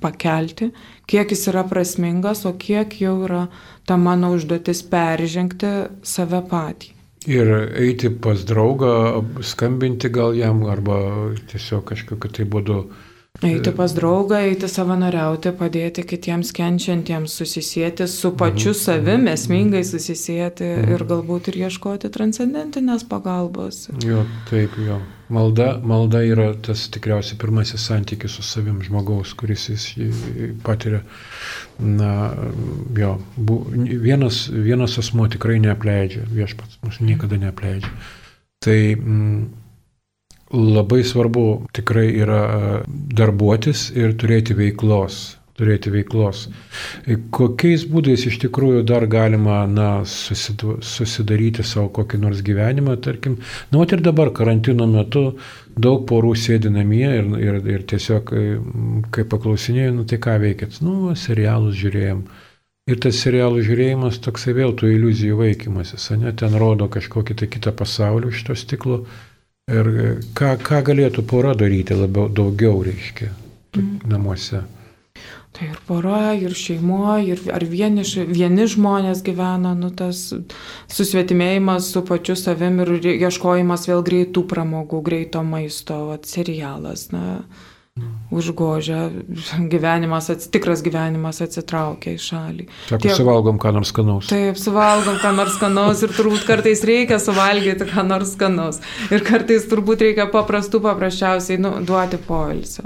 pakelti, 0.00 0.70
kiek 1.06 1.30
jis 1.30 1.46
yra 1.52 1.62
prasmingas, 1.68 2.44
o 2.44 2.52
kiek 2.52 3.00
jau 3.00 3.14
yra 3.24 3.46
ta 3.86 3.96
mano 3.96 4.32
užduotis 4.34 4.82
peržengti 4.90 5.70
save 6.02 6.40
patį. 6.50 6.94
Ir 7.28 7.50
eiti 7.78 8.10
pas 8.10 8.40
draugą, 8.46 9.22
skambinti 9.44 10.08
gal 10.08 10.34
jam, 10.34 10.64
arba 10.66 10.98
tiesiog 11.50 11.84
kažkokiu 11.92 12.30
tai 12.34 12.46
būdu 12.48 12.78
Eiti 13.42 13.70
pas 13.70 13.92
draugą, 13.94 14.40
eiti 14.48 14.66
savanoriauti, 14.66 15.52
padėti 15.54 16.02
kitiems 16.10 16.50
kenčiantiems, 16.56 17.36
susisėti 17.38 18.08
su 18.10 18.32
pačiu 18.38 18.72
mhm. 18.72 18.78
savimi, 18.80 19.30
esmingai 19.30 19.84
susisėti 19.86 20.66
mhm. 20.66 20.94
ir 20.96 21.04
galbūt 21.06 21.52
ir 21.52 21.60
ieškoti 21.68 22.10
transcendentinės 22.14 23.06
pagalbos. 23.06 23.84
Jo, 24.02 24.24
taip, 24.50 24.74
jo. 24.82 24.98
Malda, 25.30 25.74
malda 25.84 26.22
yra 26.24 26.48
tas 26.64 26.86
tikriausiai 26.90 27.36
pirmasis 27.38 27.84
santykis 27.90 28.38
su 28.38 28.42
savim 28.42 28.80
žmogaus, 28.82 29.34
kuris 29.38 29.68
jis 29.68 29.86
patiria. 30.64 31.02
Na, 31.78 32.32
jo, 32.96 33.18
bu, 33.36 33.60
vienas, 33.70 34.46
vienas 34.50 34.96
asmo 34.98 35.28
tikrai 35.30 35.60
neapleidžia, 35.62 36.24
viešpats 36.32 36.80
mūsų 36.82 37.10
niekada 37.12 37.38
neapleidžia. 37.38 37.92
Tai 38.64 38.78
mm, 38.96 39.42
labai 40.52 41.04
svarbu 41.04 41.66
tikrai 41.72 42.08
yra 42.16 42.40
e, 42.44 42.78
darbuotis 42.88 43.90
ir 43.96 44.16
turėti 44.18 44.56
veiklos. 44.56 45.36
Turėti 45.58 45.90
veiklos. 45.90 46.44
E, 47.02 47.16
kokiais 47.34 47.82
būdais 47.90 48.24
iš 48.30 48.38
tikrųjų 48.44 48.84
dar 48.86 49.08
galima 49.10 49.64
na, 49.66 49.88
susidaryti 50.06 51.64
savo 51.66 51.88
kokį 51.96 52.20
nors 52.22 52.44
gyvenimą, 52.46 52.94
tarkim, 53.02 53.40
na, 53.72 53.82
ir 53.82 54.04
dabar 54.04 54.30
karantino 54.30 54.86
metu 54.86 55.32
daug 55.74 56.04
porų 56.06 56.36
sėdi 56.38 56.70
namie 56.70 57.08
ir, 57.10 57.32
ir, 57.42 57.58
ir 57.74 57.86
tiesiog, 57.90 58.30
e, 58.32 58.58
kai 59.14 59.26
paklausinėjau, 59.28 59.96
nu 59.98 60.06
tai 60.08 60.20
ką 60.22 60.38
veikėt, 60.46 60.78
nu, 60.86 61.16
serialus 61.18 61.74
žiūrėjom. 61.82 62.22
Ir 62.88 63.00
tas 63.04 63.18
serialų 63.20 63.60
žiūrėjimas 63.66 64.22
toksai 64.24 64.54
vėl 64.56 64.70
tų 64.78 64.94
iliuzijų 64.94 65.42
vaikymasis, 65.42 66.06
ne, 66.22 66.30
ten 66.32 66.54
rodo 66.56 66.86
kažkokį 66.88 67.34
tai 67.42 67.48
kitą 67.52 67.74
pasaulį 67.76 68.30
iš 68.32 68.46
to 68.46 68.56
stiklo 68.56 69.02
Ir 69.68 69.88
ką, 70.36 70.54
ką 70.64 70.80
galėtų 70.86 71.26
pora 71.28 71.52
daryti 71.58 71.96
labiau, 71.96 72.30
daugiau, 72.32 72.80
reiškia, 72.86 73.28
mm. 73.76 74.08
namuose. 74.08 74.62
Tai 75.58 75.66
ir 75.66 75.78
pora, 75.88 76.34
ir 76.38 76.54
šeimo, 76.54 77.16
ir 77.24 77.40
ar 77.52 77.64
vieni, 77.66 78.04
vieni 78.30 78.68
žmonės 78.70 79.24
gyvena, 79.26 79.72
nu 79.74 79.90
tas 79.90 80.28
susvetimėjimas 80.92 81.88
su 81.92 82.04
pačiu 82.06 82.36
savim 82.38 82.78
ir 82.84 82.92
ieškojimas 83.16 83.88
vėl 83.90 84.04
greitų 84.06 84.44
pramogų, 84.48 85.02
greito 85.04 85.42
maisto, 85.42 85.98
vat, 86.12 86.28
serialas. 86.30 87.08
Na, 87.12 87.42
užgožia, 88.30 89.08
gyvenimas, 89.72 90.28
tikras 90.52 90.82
gyvenimas 90.84 91.40
atsitraukia 91.44 92.12
į 92.16 92.20
šalį. 92.22 92.66
Sako, 92.88 93.00
Tiek, 93.04 93.14
suvalgom 93.16 93.60
ką 93.62 93.72
nors 93.76 93.92
skanaus. 93.94 94.28
Taip, 94.28 94.60
suvalgom 94.60 95.16
ką 95.22 95.32
nors 95.36 95.56
skanaus 95.56 96.04
ir 96.04 96.12
turbūt 96.16 96.44
kartais 96.48 96.84
reikia 96.88 97.20
suvalgyti 97.22 97.88
ką 97.88 98.04
nors 98.08 98.34
skanaus. 98.36 98.82
Ir 99.14 99.24
kartais 99.26 99.64
turbūt 99.70 100.04
reikia 100.04 100.28
paprastų, 100.32 100.82
paprasčiausiai 100.84 101.60
nu, 101.62 101.78
duoti 101.88 102.20
poilsio. 102.28 102.84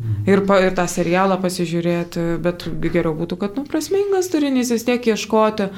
Mhm. 0.00 0.28
Ir, 0.32 0.44
pa, 0.48 0.60
ir 0.64 0.72
tą 0.76 0.86
serialą 0.88 1.36
pasižiūrėti, 1.42 2.22
bet 2.40 2.64
geriau 2.86 3.12
būtų, 3.18 3.36
kad 3.42 3.58
nu, 3.58 3.66
prasmingas 3.68 4.30
turinys 4.32 4.70
vis 4.72 4.86
tiek 4.86 5.10
ieškoti, 5.12 5.68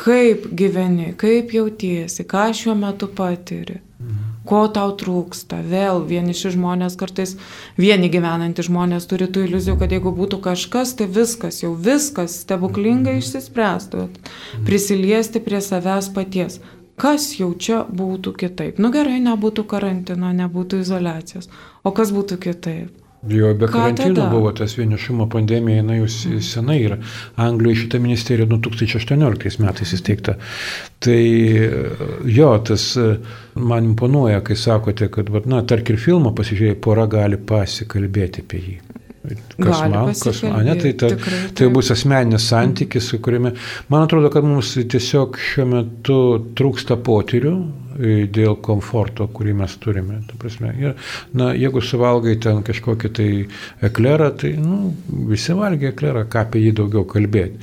kaip 0.00 0.46
gyveni, 0.56 1.10
kaip 1.20 1.52
jautiesi, 1.52 2.24
ką 2.24 2.48
šiuo 2.56 2.76
metu 2.78 3.10
patiri. 3.12 3.82
Mhm 4.46 4.46
ko 4.46 4.66
tau 4.72 4.94
trūksta. 4.98 5.60
Vėl 5.66 6.02
vieniši 6.06 6.54
žmonės 6.54 6.96
kartais, 7.00 7.34
vieni 7.80 8.10
gyvenantys 8.12 8.70
žmonės 8.70 9.08
turi 9.10 9.28
tų 9.28 9.46
iliuzijų, 9.48 9.76
kad 9.82 9.94
jeigu 9.94 10.12
būtų 10.14 10.40
kažkas, 10.44 10.94
tai 10.98 11.08
viskas, 11.18 11.62
jau 11.64 11.74
viskas 11.74 12.40
stebuklingai 12.44 13.18
išsispręstų. 13.20 14.08
Prisiliesti 14.68 15.42
prie 15.42 15.62
savęs 15.64 16.12
paties. 16.14 16.60
Kas 16.96 17.34
jau 17.36 17.50
čia 17.52 17.82
būtų 17.84 18.32
kitaip? 18.40 18.78
Nu 18.80 18.88
gerai, 18.94 19.18
nebūtų 19.24 19.66
karantino, 19.68 20.30
nebūtų 20.32 20.80
izolacijos. 20.80 21.50
O 21.84 21.92
kas 21.92 22.14
būtų 22.14 22.40
kitaip? 22.46 23.05
Jo, 23.28 23.54
be 23.54 23.68
karantino 23.70 24.28
buvo 24.30 24.52
tas 24.56 24.76
vienišumo 24.78 25.28
pandemija, 25.32 25.82
jinai 25.82 25.98
jau 25.98 26.08
senai 26.44 26.78
yra. 26.84 26.98
Anglijoje 27.42 27.82
šita 27.82 28.00
ministerija 28.02 28.46
2018 28.46 29.60
metais 29.64 29.94
įsteigta. 29.96 30.36
Tai 31.02 31.20
jo, 32.38 32.50
tas 32.68 32.88
man 33.54 33.92
imponuoja, 33.92 34.42
kai 34.46 34.56
sakote, 34.58 35.10
kad, 35.12 35.32
na, 35.50 35.62
tarkim, 35.66 35.98
filmą 36.00 36.34
pasižiūrėjai, 36.36 36.80
pora 36.82 37.06
gali 37.10 37.40
pasikalbėti 37.40 38.46
apie 38.46 38.62
jį. 38.62 38.76
Kas 39.26 39.80
Gali 39.80 39.90
man, 39.90 40.12
kas 40.14 40.42
man, 40.44 40.60
ne, 40.68 40.74
tai, 40.78 40.92
ta, 40.94 41.08
tikrai, 41.10 41.38
tai 41.58 41.66
bus 41.74 41.90
asmeninis 41.90 42.46
santykis, 42.46 43.08
su 43.10 43.18
kuriame, 43.22 43.56
man 43.90 44.04
atrodo, 44.06 44.30
kad 44.30 44.46
mums 44.46 44.76
tiesiog 44.78 45.38
šiuo 45.42 45.66
metu 45.72 46.18
trūksta 46.58 46.98
potyrių, 47.02 47.54
dėl 47.96 48.56
komforto, 48.62 49.28
kurį 49.32 49.56
mes 49.62 49.76
turime. 49.82 50.20
Ir, 50.76 50.94
na, 51.36 51.50
jeigu 51.56 51.82
suvalgai 51.84 52.36
ten 52.42 52.62
kažkokį 52.66 53.12
tai 53.16 53.30
eklerą, 53.88 54.30
tai 54.40 54.54
nu, 54.60 54.94
visi 55.30 55.56
valgia 55.56 55.92
eklerą, 55.94 56.26
ką 56.30 56.46
apie 56.46 56.66
jį 56.66 56.76
daugiau 56.82 57.06
kalbėti. 57.08 57.60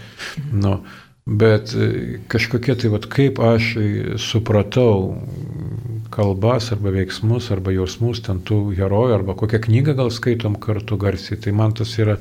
Nu, 0.52 0.80
bet 1.26 1.76
e, 1.76 2.19
kažkokie 2.32 2.78
tai, 2.80 2.93
vat, 2.93 3.08
kaip 3.12 3.41
aš 3.43 3.74
supratau 4.22 5.13
kalbas 6.13 6.69
arba 6.76 6.91
veiksmus 6.93 7.49
arba 7.54 7.73
jausmus 7.73 8.21
ten 8.26 8.41
tų 8.45 8.60
herojų 8.78 9.15
arba 9.17 9.36
kokią 9.39 9.60
knygą 9.65 9.95
gal 9.97 10.12
skaitom 10.13 10.58
kartu 10.62 10.97
garsiai, 11.02 11.39
tai 11.41 11.54
man 11.58 11.73
tas 11.78 11.93
yra, 12.02 12.19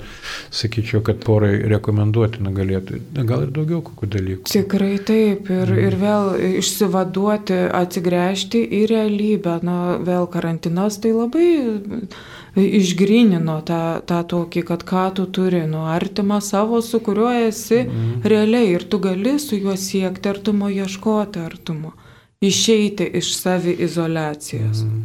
sakyčiau, 0.55 1.03
kad 1.05 1.21
porai 1.27 1.55
rekomenduotina 1.73 2.53
galėtų, 2.57 3.01
gal 3.29 3.47
ir 3.47 3.55
daugiau 3.55 3.83
kokių 3.85 4.11
dalykų. 4.17 4.53
Tikrai 4.53 4.95
taip, 5.05 5.51
ir, 5.53 5.75
mm. 5.75 5.83
ir 5.87 5.99
vėl 6.01 6.31
išsivaduoti, 6.63 7.59
atsigręžti 7.83 8.63
į 8.81 8.85
realybę, 8.93 9.59
na 9.67 9.79
vėl 10.03 10.29
karantinas 10.33 11.01
tai 11.03 11.13
labai 11.17 11.49
išgrinino 12.57 13.59
tą, 13.69 13.83
tą 14.09 14.21
tokį, 14.29 14.65
kad 14.69 14.85
ką 14.89 15.07
tu 15.17 15.27
turi, 15.33 15.65
nu 15.69 15.87
artimą 15.89 16.41
savo, 16.45 16.83
su 16.85 17.01
kuriuo 17.05 17.33
esi 17.49 17.85
mm. 17.85 18.23
realiai 18.29 18.75
ir 18.77 18.87
tu 18.89 19.01
gali 19.03 19.39
su 19.41 19.57
juo 19.61 19.77
siekti 19.77 20.33
artumo, 20.33 20.73
ieškoti 20.73 21.45
artumo 21.45 21.95
išeiti 22.43 23.07
iš 23.15 23.37
savi 23.39 23.77
izolacijos. 23.87 24.83
Mm. 24.83 25.03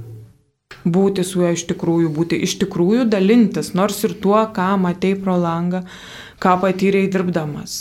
Būti 0.88 1.24
su 1.28 1.42
juo 1.42 1.52
iš 1.54 1.66
tikrųjų, 1.70 2.10
būti 2.16 2.40
iš 2.48 2.58
tikrųjų 2.64 3.06
dalintis, 3.12 3.74
nors 3.78 4.00
ir 4.08 4.16
tuo, 4.24 4.40
ką 4.56 4.70
matei 4.82 5.14
pro 5.20 5.36
langą, 5.38 5.84
ką 6.44 6.56
patyrei 6.64 7.10
dirbdamas, 7.12 7.78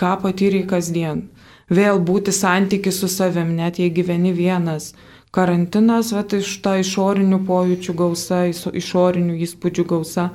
ką 0.00 0.12
patyrei 0.24 0.64
kasdien. 0.68 1.26
Vėl 1.72 2.00
būti 2.00 2.34
santyki 2.34 2.92
su 2.92 3.08
savim, 3.08 3.54
net 3.56 3.78
jei 3.80 3.92
gyveni 3.92 4.32
vienas. 4.36 4.92
Karantinas, 5.32 6.10
va, 6.12 6.24
iš 6.36 6.50
ta 6.64 6.74
išorinių 6.76 7.38
pojūčių 7.48 7.94
gausa, 7.96 8.42
išorinių 8.52 9.38
įspūdžių 9.46 9.84
gausa, 9.88 10.26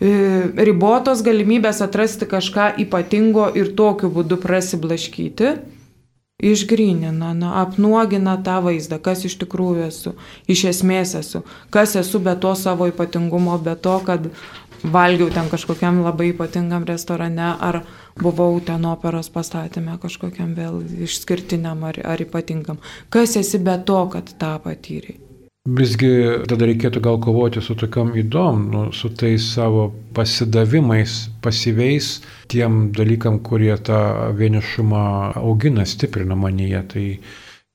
e, 0.00 0.12
ribotos 0.68 1.20
galimybės 1.26 1.82
atrasti 1.84 2.28
kažką 2.30 2.70
ypatingo 2.84 3.50
ir 3.52 3.74
tokiu 3.76 4.08
būdu 4.14 4.40
prasiblaškyti 4.40 5.52
Išgrynina, 6.38 7.32
na, 7.34 7.48
apnuogina 7.62 8.36
tą 8.46 8.60
vaizdą, 8.62 9.00
kas 9.02 9.24
iš 9.26 9.34
tikrųjų 9.40 9.88
esu, 9.88 10.12
iš 10.46 10.60
esmės 10.70 11.16
esu, 11.18 11.40
kas 11.74 11.96
esu 11.98 12.20
be 12.22 12.36
to 12.38 12.52
savo 12.54 12.86
ypatingumo, 12.86 13.56
be 13.58 13.74
to, 13.74 13.96
kad 14.06 14.28
valgiau 14.84 15.32
ten 15.34 15.50
kažkokiam 15.50 15.98
labai 16.06 16.30
ypatingam 16.30 16.86
restorane, 16.86 17.50
ar 17.58 17.80
buvau 18.22 18.60
ten 18.62 18.86
operos 18.86 19.34
pastatymę 19.34 19.98
kažkokiam 19.98 20.54
vėl 20.54 20.78
išskirtiniam 21.08 21.82
ar, 21.90 21.98
ar 22.06 22.22
ypatingam. 22.22 22.78
Kas 23.10 23.34
esi 23.42 23.58
be 23.58 23.74
to, 23.82 24.04
kad 24.14 24.30
tą 24.38 24.60
patyrei? 24.62 25.18
Visgi 25.68 26.10
tada 26.48 26.64
reikėtų 26.68 27.00
gal 27.04 27.18
kovoti 27.20 27.60
su 27.60 27.74
tokiam 27.76 28.14
įdom, 28.16 28.60
nu, 28.72 28.82
su 28.96 29.10
tais 29.12 29.44
savo 29.52 29.88
pasidavimais, 30.16 31.16
pasyviais 31.44 32.22
tiem 32.48 32.86
dalykam, 32.96 33.36
kurie 33.44 33.74
tą 33.84 33.98
vienišumą 34.38 35.02
augina, 35.42 35.84
stiprina 35.84 36.38
manyje. 36.38 36.80
Tai 36.94 37.04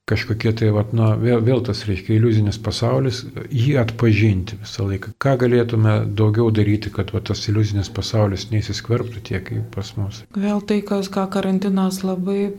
kažkokie 0.10 0.52
tai, 0.60 0.68
vat, 0.76 0.92
na, 0.92 1.14
vėl, 1.16 1.40
vėl 1.44 1.62
tas 1.64 1.86
reiškia 1.88 2.18
iliuzinis 2.18 2.58
pasaulis, 2.60 3.22
jį 3.48 3.78
atpažinti 3.80 4.58
visą 4.60 4.88
laiką. 4.90 5.14
Ką 5.24 5.38
galėtume 5.40 5.94
daugiau 6.20 6.50
daryti, 6.52 6.92
kad 6.92 7.14
vat, 7.16 7.30
tas 7.30 7.46
iliuzinis 7.48 7.88
pasaulis 7.94 8.50
neįsiskverbtų 8.52 9.24
tiek 9.30 9.46
kaip 9.48 9.70
pas 9.72 9.94
mus. 9.96 10.20
Vėl 10.36 10.60
tai, 10.68 10.82
kas, 10.84 11.08
ką 11.14 11.24
karantinas 11.32 12.02
labai 12.04 12.52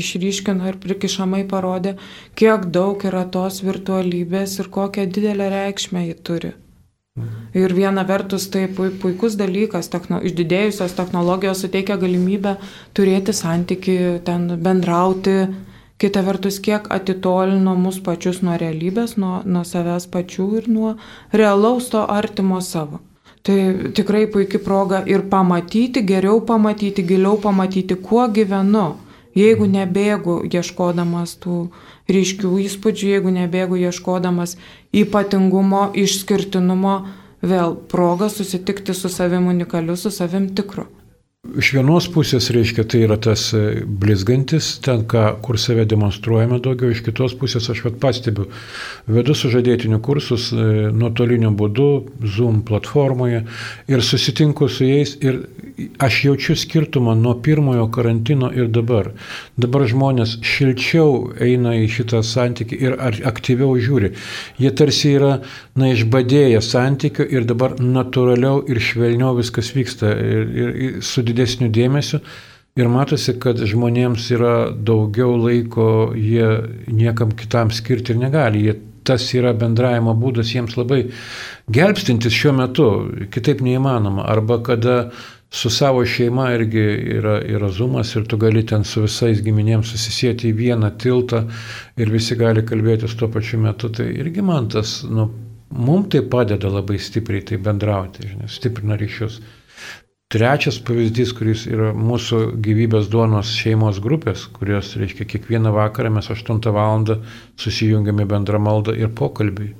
išryškino 0.00 0.72
ir 0.72 0.80
prikišamai 0.80 1.44
parodė, 1.52 1.98
kiek 2.40 2.70
daug 2.72 3.04
yra 3.04 3.26
tos 3.28 3.60
virtualybės 3.66 4.56
ir 4.62 4.72
kokią 4.72 5.04
didelę 5.12 5.52
reikšmę 5.52 6.08
ji 6.08 6.18
turi. 6.24 6.56
Ir 7.52 7.72
viena 7.76 8.06
vertus 8.08 8.46
tai 8.48 8.68
puikus 8.72 9.34
dalykas, 9.36 9.90
techno, 9.92 10.22
išdidėjusios 10.24 10.94
technologijos 10.96 11.60
suteikia 11.60 11.98
galimybę 12.00 12.54
turėti 12.96 13.34
santyki, 13.36 13.96
ten 14.24 14.46
bendrauti, 14.62 15.42
kita 16.00 16.22
vertus, 16.24 16.56
kiek 16.64 16.88
atitolino 16.88 17.74
mus 17.76 18.00
pačius 18.00 18.40
nuo 18.40 18.56
realybės, 18.60 19.18
nuo, 19.20 19.42
nuo 19.44 19.64
savęs 19.68 20.08
pačių 20.08 20.46
ir 20.60 20.68
nuo 20.72 20.94
realaus 21.36 21.90
to 21.92 22.00
artimo 22.08 22.60
savo. 22.64 23.02
Tai 23.44 23.58
tikrai 23.96 24.26
puikia 24.32 24.60
proga 24.64 25.02
ir 25.08 25.26
pamatyti, 25.32 26.02
geriau 26.04 26.40
pamatyti, 26.44 27.04
giliau 27.04 27.36
pamatyti, 27.40 27.96
kuo 27.96 28.26
gyvenu. 28.28 28.88
Jeigu 29.36 29.68
nebėgu 29.70 30.40
ieškodamas 30.50 31.36
tų 31.40 31.58
ryškių 32.10 32.50
įspūdžių, 32.66 33.10
jeigu 33.14 33.32
nebėgu 33.36 33.78
ieškodamas 33.78 34.56
ypatingumo, 35.02 35.84
išskirtinumo, 36.02 36.96
vėl 37.40 37.76
proga 37.92 38.28
susitikti 38.28 38.96
su 38.96 39.08
savim 39.08 39.46
unikaliu, 39.52 39.96
su 39.96 40.10
savim 40.10 40.50
tikru. 40.56 40.88
Iš 41.40 41.70
vienos 41.72 42.04
pusės, 42.12 42.50
reiškia, 42.52 42.82
tai 42.84 42.98
yra 43.06 43.16
tas 43.16 43.46
e, 43.56 43.80
blizgantis, 44.02 44.66
ten, 44.84 45.06
ką, 45.08 45.22
kur 45.40 45.56
save 45.56 45.86
demonstruojame 45.88 46.58
daugiau, 46.60 46.90
iš 46.92 47.00
kitos 47.06 47.32
pusės 47.40 47.64
aš 47.72 47.80
vat 47.86 47.96
pastebiu, 48.02 48.44
vedu 49.08 49.32
sužadėtinių 49.32 50.02
kursus 50.04 50.50
e, 50.52 50.66
nuotoliniu 50.92 51.54
būdu, 51.56 51.88
Zoom 52.36 52.60
platformoje 52.68 53.46
ir 53.88 54.04
susitinku 54.04 54.68
su 54.68 54.84
jais 54.84 55.14
ir 55.24 55.40
aš 55.96 56.18
jaučiu 56.26 56.58
skirtumą 56.60 57.14
nuo 57.16 57.32
pirmojo 57.40 57.88
karantino 57.88 58.52
ir 58.52 58.68
dabar. 58.68 59.08
Dabar 59.56 59.86
žmonės 59.88 60.36
šilčiau 60.44 61.32
eina 61.40 61.72
į 61.80 61.88
šitą 61.96 62.20
santykį 62.26 62.80
ir 62.84 62.98
aktyviau 63.32 63.78
žiūri. 63.80 64.12
Jie 64.60 64.74
tarsi 64.76 65.14
yra, 65.16 65.32
na, 65.72 65.88
išbadėję 65.94 66.60
santykių 66.68 67.26
ir 67.32 67.48
dabar 67.48 67.78
natūraliau 67.80 68.60
ir 68.68 68.84
švelniau 68.84 69.32
viskas 69.40 69.72
vyksta. 69.72 70.12
Ir, 70.20 70.54
ir, 70.60 70.76
ir 70.84 71.00
didesniu 71.30 71.70
dėmesiu. 71.72 72.20
Ir 72.78 72.86
matosi, 72.90 73.34
kad 73.42 73.58
žmonėms 73.66 74.28
yra 74.36 74.54
daugiau 74.70 75.34
laiko, 75.40 75.88
jie 76.14 76.46
niekam 76.86 77.32
kitam 77.36 77.72
skirti 77.74 78.14
ir 78.14 78.20
negali. 78.20 78.62
Jie, 78.68 78.76
tas 79.04 79.24
yra 79.34 79.52
bendravimo 79.56 80.14
būdas 80.18 80.52
jiems 80.54 80.76
labai 80.78 81.02
gelbstintis 81.72 82.36
šiuo 82.36 82.54
metu, 82.56 82.88
kitaip 83.32 83.62
neįmanoma. 83.64 84.26
Arba 84.30 84.60
kada 84.62 84.96
su 85.50 85.70
savo 85.70 86.04
šeima 86.06 86.52
irgi 86.54 86.86
yra, 87.18 87.40
yra 87.42 87.70
zumas 87.74 88.14
ir 88.14 88.26
tu 88.30 88.38
gali 88.38 88.62
ten 88.66 88.84
su 88.86 89.02
visais 89.02 89.42
giminėms 89.42 89.90
susisėti 89.90 90.52
į 90.52 90.58
vieną 90.60 90.92
tiltą 91.02 91.42
ir 91.98 92.12
visi 92.12 92.36
gali 92.38 92.62
kalbėtis 92.66 93.16
tuo 93.18 93.28
pačiu 93.34 93.58
metu. 93.64 93.90
Tai 93.90 94.06
irgi 94.06 94.44
man 94.46 94.68
tas, 94.70 95.00
nu, 95.10 95.26
mums 95.74 96.12
tai 96.14 96.22
padeda 96.22 96.70
labai 96.70 97.00
stipriai 97.02 97.42
tai 97.46 97.58
bendrauti, 97.58 98.28
žinai, 98.30 98.50
stiprina 98.50 98.98
ryšius. 99.00 99.40
Trečias 100.30 100.76
pavyzdys, 100.86 101.32
kuris 101.34 101.64
yra 101.66 101.88
mūsų 101.90 102.40
gyvybės 102.62 103.08
duonos 103.10 103.50
šeimos 103.50 103.98
grupės, 104.02 104.44
kurios, 104.54 104.92
reiškia, 105.00 105.26
kiekvieną 105.32 105.72
vakarą 105.74 106.12
mes 106.14 106.30
8 106.30 106.60
val. 106.70 107.16
susijungiame 107.58 108.26
bendrą 108.30 108.60
maldą 108.62 108.94
ir 108.94 109.10
pokalbį. 109.10 109.72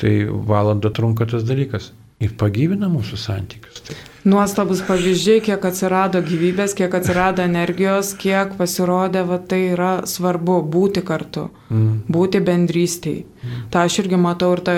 Tai 0.00 0.12
valanda 0.48 0.90
trunka 0.90 1.26
tas 1.26 1.44
dalykas 1.44 1.92
ir 2.24 2.32
pagyvina 2.40 2.88
mūsų 2.88 3.18
santykius. 3.20 3.82
Tai. 3.84 3.98
Nuostabus 4.32 4.80
pavyzdžiai, 4.86 5.42
kiek 5.44 5.64
atsirado 5.66 6.22
gyvybės, 6.24 6.76
kiek 6.78 6.94
atsirado 6.94 7.42
energijos, 7.44 8.14
kiek 8.14 8.56
pasirodė, 8.56 9.26
va 9.28 9.38
tai 9.50 9.60
yra 9.74 9.92
svarbu 10.06 10.60
būti 10.72 11.02
kartu, 11.04 11.48
mm. 11.68 12.04
būti 12.16 12.40
bendrystiai. 12.46 13.24
Ta 13.70 13.84
aš 13.86 13.98
irgi 14.04 14.18
matau 14.20 14.52
ir 14.56 14.62
ta 14.64 14.74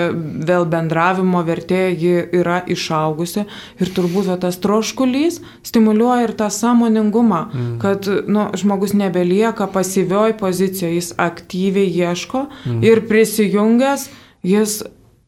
vėl 0.49 0.65
bendravimo 0.69 1.43
vertė, 1.45 1.89
ji 1.93 2.15
yra 2.39 2.61
išaugusi 2.67 3.45
ir 3.79 3.93
turbūt 3.95 4.31
tas 4.41 4.57
troškulys 4.63 5.41
stimuliuoja 5.65 6.25
ir 6.25 6.35
tą 6.39 6.49
samoningumą, 6.53 7.41
mm. 7.45 7.71
kad 7.83 8.09
nu, 8.27 8.49
žmogus 8.57 8.95
nebelieka 8.97 9.67
pasyvioj 9.71 10.37
pozicijoje, 10.39 10.95
jis 10.97 11.13
aktyviai 11.21 11.91
ieško 11.91 12.47
mm. 12.49 12.83
ir 12.85 13.05
prisijungęs 13.09 14.09
jis 14.45 14.83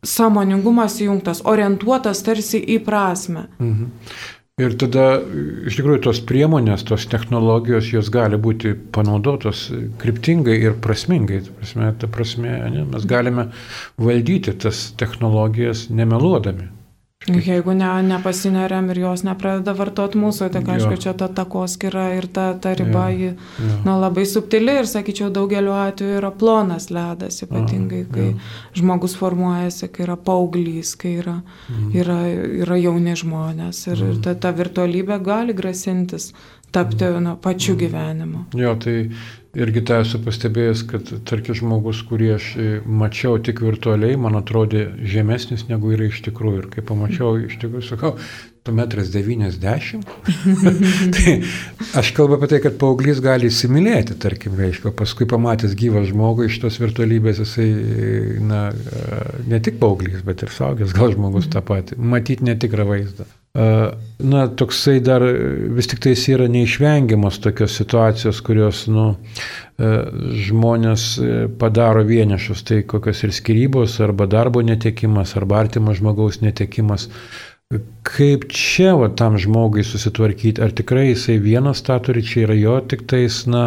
samoningumas 0.08 1.00
įjungtas, 1.02 1.42
orientuotas 1.50 2.22
tarsi 2.26 2.62
į 2.62 2.80
prasme. 2.86 3.48
Mhm. 3.58 3.94
Ir 4.58 4.74
tada 4.82 5.20
iš 5.70 5.76
tikrųjų 5.78 6.00
tos 6.02 6.20
priemonės, 6.26 6.82
tos 6.90 7.04
technologijos, 7.12 7.92
jos 7.94 8.08
gali 8.10 8.40
būti 8.42 8.72
panaudotos 8.96 9.68
kryptingai 10.02 10.56
ir 10.64 10.80
prasmingai. 10.82 11.44
Ta 11.46 11.54
prasme, 11.60 11.90
ta 12.02 12.10
prasme 12.16 12.56
ne, 12.74 12.88
mes 12.90 13.06
galime 13.06 13.46
valdyti 14.02 14.56
tas 14.66 14.80
technologijas 14.98 15.92
nemeluodami. 15.94 16.72
Jeigu 17.28 17.74
ne, 17.76 17.88
nepasineriam 18.08 18.88
ir 18.94 19.02
jos 19.02 19.24
nepradeda 19.28 19.74
vartoti 19.76 20.20
mūsų, 20.20 20.48
tai 20.54 20.62
aišku, 20.78 20.96
čia 21.04 21.12
ta 21.18 21.28
takoskira 21.28 22.06
ir 22.16 22.30
ta, 22.32 22.54
ta 22.56 22.72
riba, 22.78 23.10
jo, 23.12 23.18
ji 23.18 23.28
jo. 23.68 23.80
Na, 23.84 23.98
labai 24.00 24.24
subtili 24.30 24.78
ir, 24.80 24.88
sakyčiau, 24.88 25.28
daugeliu 25.36 25.76
atveju 25.76 26.22
yra 26.22 26.32
plonas 26.32 26.88
ledas, 26.94 27.42
ypatingai, 27.44 28.06
kai 28.14 28.30
jo. 28.30 28.38
žmogus 28.80 29.18
formuojasi, 29.20 29.90
kai 29.92 30.06
yra 30.08 30.16
paauglys, 30.30 30.94
kai 31.00 31.18
yra, 31.20 31.40
mm. 31.68 31.90
yra, 32.00 32.20
yra 32.64 32.80
jauni 32.80 33.18
žmonės 33.20 33.84
ir, 33.90 33.98
mm. 34.00 34.14
ir 34.14 34.24
ta, 34.24 34.38
ta 34.48 34.54
virtualybė 34.56 35.20
gali 35.28 35.58
grasintis 35.58 36.32
tapti 36.72 37.12
na, 37.20 37.36
pačiu 37.36 37.76
mm. 37.76 37.82
gyvenimu. 37.84 38.46
Jo, 38.56 38.78
tai 38.80 38.98
irgi 39.56 39.84
tą 39.88 40.02
esu 40.04 40.20
pastebėjęs, 40.24 40.84
kad 40.90 41.14
tarkim 41.30 41.56
žmogus, 41.58 42.02
kurį 42.10 42.34
aš 42.36 42.52
mačiau 42.86 43.38
tik 43.44 43.62
virtualiai, 43.66 44.20
man 44.20 44.40
atrodė 44.40 44.90
žemesnis 45.08 45.68
negu 45.72 45.94
yra 45.96 46.10
iš 46.12 46.22
tikrųjų. 46.28 46.62
Ir 46.66 46.70
kai 46.74 46.86
pamačiau, 46.86 47.36
iš 47.48 47.58
tikrųjų 47.62 47.88
sakau, 47.88 48.16
tu 48.68 48.74
metras 48.76 49.08
90. 49.14 50.04
tai 51.16 51.36
aš 51.96 52.12
kalbu 52.18 52.36
apie 52.36 52.52
tai, 52.52 52.60
kad 52.66 52.76
paauglys 52.82 53.22
gali 53.24 53.48
įsimylėti, 53.48 54.18
tarkim, 54.20 54.58
reiškia, 54.60 54.92
paskui 54.98 55.30
pamatęs 55.30 55.78
gyvą 55.80 56.04
žmogų 56.10 56.50
iš 56.50 56.60
tos 56.66 56.82
virtualybės, 56.84 57.40
jisai, 57.46 57.70
na, 58.44 58.68
ne 59.48 59.62
tik 59.64 59.80
paauglys, 59.80 60.20
bet 60.28 60.44
ir 60.44 60.52
saugęs, 60.52 60.96
gal 60.98 61.16
žmogus 61.16 61.48
tą 61.54 61.64
patį, 61.64 62.00
matyti 62.16 62.48
netikrą 62.50 62.90
vaizdą. 62.92 63.30
Na, 63.54 64.48
toksai 64.48 65.00
dar 65.02 65.24
vis 65.78 65.88
tik 65.90 66.02
tais 66.04 66.24
yra 66.30 66.46
neišvengiamos 66.52 67.40
tokios 67.42 67.74
situacijos, 67.80 68.42
kurios, 68.46 68.84
nu, 68.90 69.08
žmonės 70.48 71.06
padaro 71.62 72.04
vienišus, 72.06 72.64
tai 72.68 72.84
kokios 72.86 73.24
ir 73.26 73.34
skirybos, 73.34 74.00
arba 74.06 74.28
darbo 74.30 74.62
netekimas, 74.66 75.34
arba 75.38 75.62
artimo 75.64 75.94
žmogaus 75.98 76.42
netekimas. 76.42 77.08
Kaip 78.08 78.46
čia 78.54 78.94
va, 78.96 79.10
tam 79.10 79.36
žmogui 79.42 79.84
susitvarkyti, 79.84 80.62
ar 80.64 80.72
tikrai 80.72 81.10
jisai 81.10 81.40
vienas 81.44 81.82
tą 81.84 81.98
turi, 82.06 82.22
čia 82.24 82.46
yra 82.46 82.56
jo 82.56 82.78
tik 82.94 83.04
tais, 83.10 83.42
na, 83.50 83.64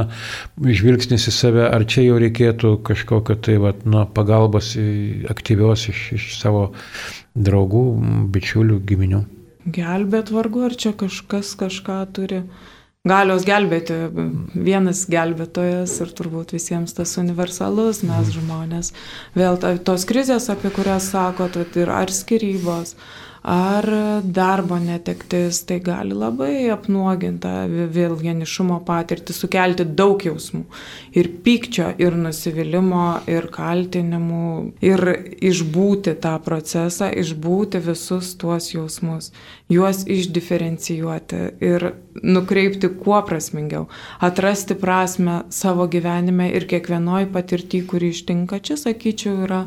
žvilgsnis 0.57 1.29
į 1.29 1.35
save, 1.37 1.67
ar 1.67 1.85
čia 1.85 2.07
jau 2.07 2.21
reikėtų 2.23 2.77
kažkokio 2.87 3.37
tai, 3.43 3.59
va, 3.61 3.75
na, 3.85 4.07
pagalbos 4.07 4.73
aktyvios 5.35 5.91
iš, 5.93 6.07
iš 6.17 6.31
savo 6.39 6.71
draugų, 7.35 7.85
bičiulių, 8.33 8.81
giminių 8.87 9.27
gelbėt 9.67 10.31
vargu, 10.33 10.65
ar 10.69 10.77
čia 10.77 10.93
kažkas 10.97 11.55
kažką 11.61 11.99
turi 12.17 12.43
galios 13.07 13.47
gelbėti. 13.49 13.97
Vienas 14.55 15.07
gelbėtojas 15.11 15.97
ir 16.05 16.13
turbūt 16.17 16.55
visiems 16.57 16.95
tas 16.97 17.17
universalus 17.21 18.03
mes 18.07 18.33
žmonės. 18.37 18.93
Vėl 19.37 19.61
tos 19.85 20.07
krizės, 20.09 20.51
apie 20.53 20.73
kurias 20.75 21.11
sakot, 21.13 21.57
ir 21.77 21.93
ar 21.93 22.13
skirybos, 22.13 22.97
ar 23.43 23.87
darbo 24.25 24.77
netektis, 24.79 25.63
tai 25.65 25.79
gali 25.81 26.15
labai 26.17 26.69
apnuogintą 26.73 27.53
vėl 27.93 28.17
vienišumo 28.21 28.81
patirtį, 28.85 29.37
sukelti 29.37 29.87
daug 29.97 30.21
jausmų. 30.25 30.65
Ir 31.17 31.31
pykčio, 31.45 31.89
ir 32.03 32.17
nusivylimų, 32.21 33.07
ir 33.33 33.49
kaltinimų, 33.55 34.51
ir 34.85 35.05
išbūti 35.51 36.17
tą 36.21 36.35
procesą, 36.45 37.09
išbūti 37.23 37.81
visus 37.85 38.35
tuos 38.41 38.71
jausmus, 38.75 39.31
juos 39.73 40.05
išdiferencijuoti 40.05 41.41
ir 41.65 41.93
nukreipti 42.21 42.91
kuo 43.01 43.23
prasmingiau, 43.25 43.87
atrasti 44.21 44.77
prasme 44.77 45.45
savo 45.55 45.89
gyvenime 45.89 46.51
ir 46.53 46.69
kiekvienoj 46.69 47.31
patirtį, 47.33 47.85
kuri 47.89 48.13
ištinka, 48.13 48.61
čia 48.61 48.77
sakyčiau, 48.81 49.41
yra 49.47 49.65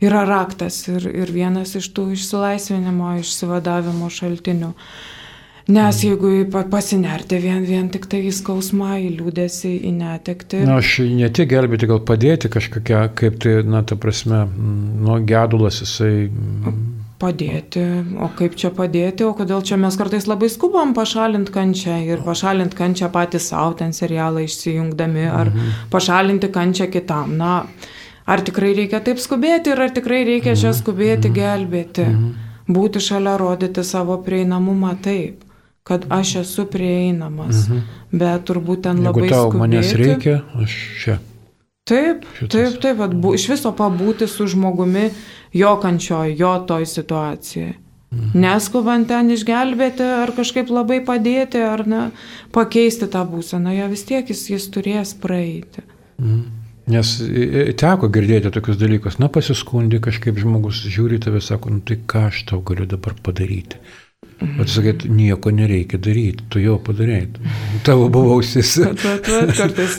yra 0.00 0.24
raktas 0.28 0.82
ir, 0.88 1.06
ir 1.12 1.32
vienas 1.32 1.76
iš 1.78 1.90
tų 1.96 2.10
išsilaisvinimo, 2.16 3.14
išsivadavimo 3.20 4.10
šaltinių. 4.12 4.74
Nes 5.70 6.00
jeigu 6.02 6.30
pasinerti 6.70 7.38
vien, 7.38 7.60
vien 7.66 7.90
tik 7.92 8.08
tai 8.10 8.24
į 8.26 8.32
skausmą, 8.34 8.96
į 9.04 9.10
liūdėsi, 9.20 9.70
į 9.86 9.92
netekti. 10.00 10.64
Na, 10.66 10.80
aš 10.80 10.96
ne 11.06 11.28
tiek 11.30 11.46
gelbėti, 11.52 11.86
gal 11.90 12.00
padėti 12.06 12.50
kažkokia, 12.50 13.04
kaip 13.18 13.36
tai, 13.44 13.60
na, 13.68 13.84
ta 13.86 13.98
prasme, 14.00 14.46
nu, 14.50 15.18
gedulas 15.28 15.78
jisai. 15.84 16.30
Padėti, 17.20 17.84
o 18.16 18.30
kaip 18.34 18.56
čia 18.58 18.72
padėti, 18.74 19.26
o 19.28 19.34
kodėl 19.36 19.62
čia 19.66 19.76
mes 19.78 19.94
kartais 20.00 20.26
labai 20.26 20.48
skubam 20.50 20.94
pašalinti 20.96 21.52
kančią 21.52 21.98
ir 22.08 22.22
pašalinti 22.24 22.78
kančią 22.78 23.10
patys 23.12 23.50
savo 23.52 23.76
ten 23.78 23.92
serialą 23.94 24.46
išsijungdami, 24.48 25.26
ar 25.28 25.52
mhm. 25.52 25.80
pašalinti 25.92 26.50
kančią 26.50 26.88
kitam. 26.90 27.36
Na, 27.38 27.60
ar 28.30 28.42
tikrai 28.46 28.72
reikia 28.78 29.00
taip 29.04 29.20
skubėti 29.22 29.72
ir 29.72 29.82
ar 29.86 29.94
tikrai 29.94 30.22
reikia 30.28 30.54
čia 30.54 30.70
mhm. 30.70 30.78
skubėti, 30.80 31.30
mhm. 31.30 31.36
gelbėti. 31.38 32.06
Mhm. 32.06 32.30
Būti 32.70 33.02
šalia, 33.02 33.34
rodyti 33.40 33.82
savo 33.82 34.20
prieinamumą 34.22 34.92
taip, 35.02 35.42
kad 35.86 36.06
aš 36.14 36.36
esu 36.44 36.68
prieinamas. 36.70 37.66
Bet 38.12 38.46
turbūt 38.46 38.84
ten 38.86 39.02
labai 39.02 39.26
Jeigu 39.26 39.34
tau 39.34 39.48
skubėti. 39.48 39.62
manęs 39.64 39.92
reikia, 39.98 40.36
aš 40.54 40.78
čia. 41.02 41.18
Taip, 41.90 42.22
šitas. 42.38 42.52
taip, 42.54 42.80
taip, 42.84 42.98
vat, 43.00 43.14
bu, 43.18 43.34
iš 43.34 43.48
viso 43.50 43.72
pabūti 43.74 44.28
su 44.30 44.46
žmogumi 44.52 45.08
jo 45.56 45.72
kančioj, 45.82 46.36
jo 46.38 46.52
toj 46.68 46.86
situacijai. 46.86 47.72
Mhm. 48.10 48.30
Neskubant 48.42 49.06
ten 49.10 49.30
išgelbėti 49.30 50.06
ar 50.22 50.30
kažkaip 50.34 50.70
labai 50.70 50.98
padėti 51.06 51.62
ar 51.62 51.84
ne, 51.86 52.06
pakeisti 52.54 53.06
tą 53.10 53.22
būseną, 53.26 53.74
jo 53.74 53.90
vis 53.90 54.06
tiek 54.06 54.30
jis, 54.30 54.46
jis 54.50 54.70
turės 54.70 55.14
praeiti. 55.18 55.82
Mhm. 56.18 56.59
Nes 56.88 57.14
teko 57.80 58.08
girdėti 58.12 58.52
tokius 58.54 58.78
dalykus, 58.80 59.18
na 59.20 59.28
pasiskundi 59.32 60.00
kažkaip 60.02 60.38
žmogus, 60.40 60.84
žiūri 60.88 61.20
tave, 61.22 61.42
sako, 61.44 61.76
nu 61.76 61.82
tai 61.84 62.00
ką 62.08 62.28
aš 62.30 62.44
tau 62.50 62.62
galiu 62.66 62.88
dabar 62.88 63.18
padaryti. 63.22 63.80
O 64.40 64.64
tu 64.64 64.72
sakai, 64.72 64.94
nieko 65.04 65.50
nereikia 65.52 65.98
daryti, 66.00 66.46
tu 66.48 66.62
jau 66.62 66.78
padarėjai. 66.80 67.26
Tavo 67.84 68.06
buvo 68.12 68.38
ausis. 68.38 68.72
Kartais 69.58 69.98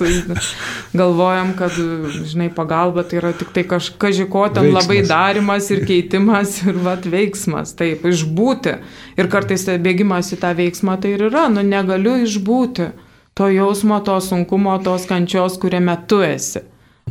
galvojam, 0.98 1.52
kad, 1.58 1.78
žinai, 2.26 2.50
pagalba 2.54 3.04
tai 3.06 3.20
yra 3.20 3.36
tik 3.38 3.54
tai 3.54 3.63
kažko 3.70 4.48
ten 4.56 4.72
labai 4.74 5.04
darimas 5.06 5.70
ir 5.70 5.86
keitimas 5.86 6.58
ir 6.65 6.82
vat 6.82 7.06
veiksmas. 7.06 7.76
Taip, 7.78 8.02
išbūti. 8.10 8.76
Ir 9.22 9.30
kartais 9.30 9.67
tai 9.70 9.78
bėgimas 9.82 10.34
į 10.34 10.41
tą 10.41 10.56
veiksmą 10.58 10.98
tai 11.02 11.13
ir 11.20 11.28
yra, 11.30 11.46
nu 11.54 11.62
negaliu 11.62 12.17
išbūti 12.26 12.89
to 13.38 13.48
jausmo, 13.54 14.02
to 14.02 14.17
sunkumo, 14.22 14.80
tos 14.84 15.06
kančios, 15.06 15.62
kuriame 15.62 15.96
tu 16.10 16.24
esi. 16.26 16.65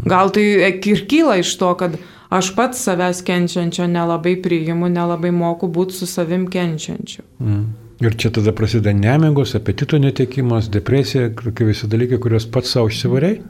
Gal 0.07 0.33
tai 0.35 0.47
ir 0.73 1.05
kyla 1.09 1.41
iš 1.41 1.53
to, 1.61 1.75
kad 1.77 1.99
aš 2.31 2.55
pats 2.57 2.83
savęs 2.87 3.23
kenčiančio 3.27 3.87
nelabai 3.91 4.37
priimu, 4.43 4.89
nelabai 4.89 5.33
moku 5.35 5.69
būti 5.69 5.99
su 6.01 6.07
savim 6.07 6.47
kenčiančiu. 6.51 7.25
Mm. 7.41 7.65
Ir 8.01 8.15
čia 8.17 8.31
tada 8.33 8.55
prasideda 8.57 8.95
nemigos, 8.97 9.53
apetito 9.55 9.99
netekimas, 10.01 10.71
depresija, 10.73 11.29
kokie 11.37 11.67
visi 11.69 11.89
dalykai, 11.91 12.17
kuriuos 12.23 12.47
pats 12.49 12.73
savo 12.73 12.89
išsivarėjai. 12.89 13.43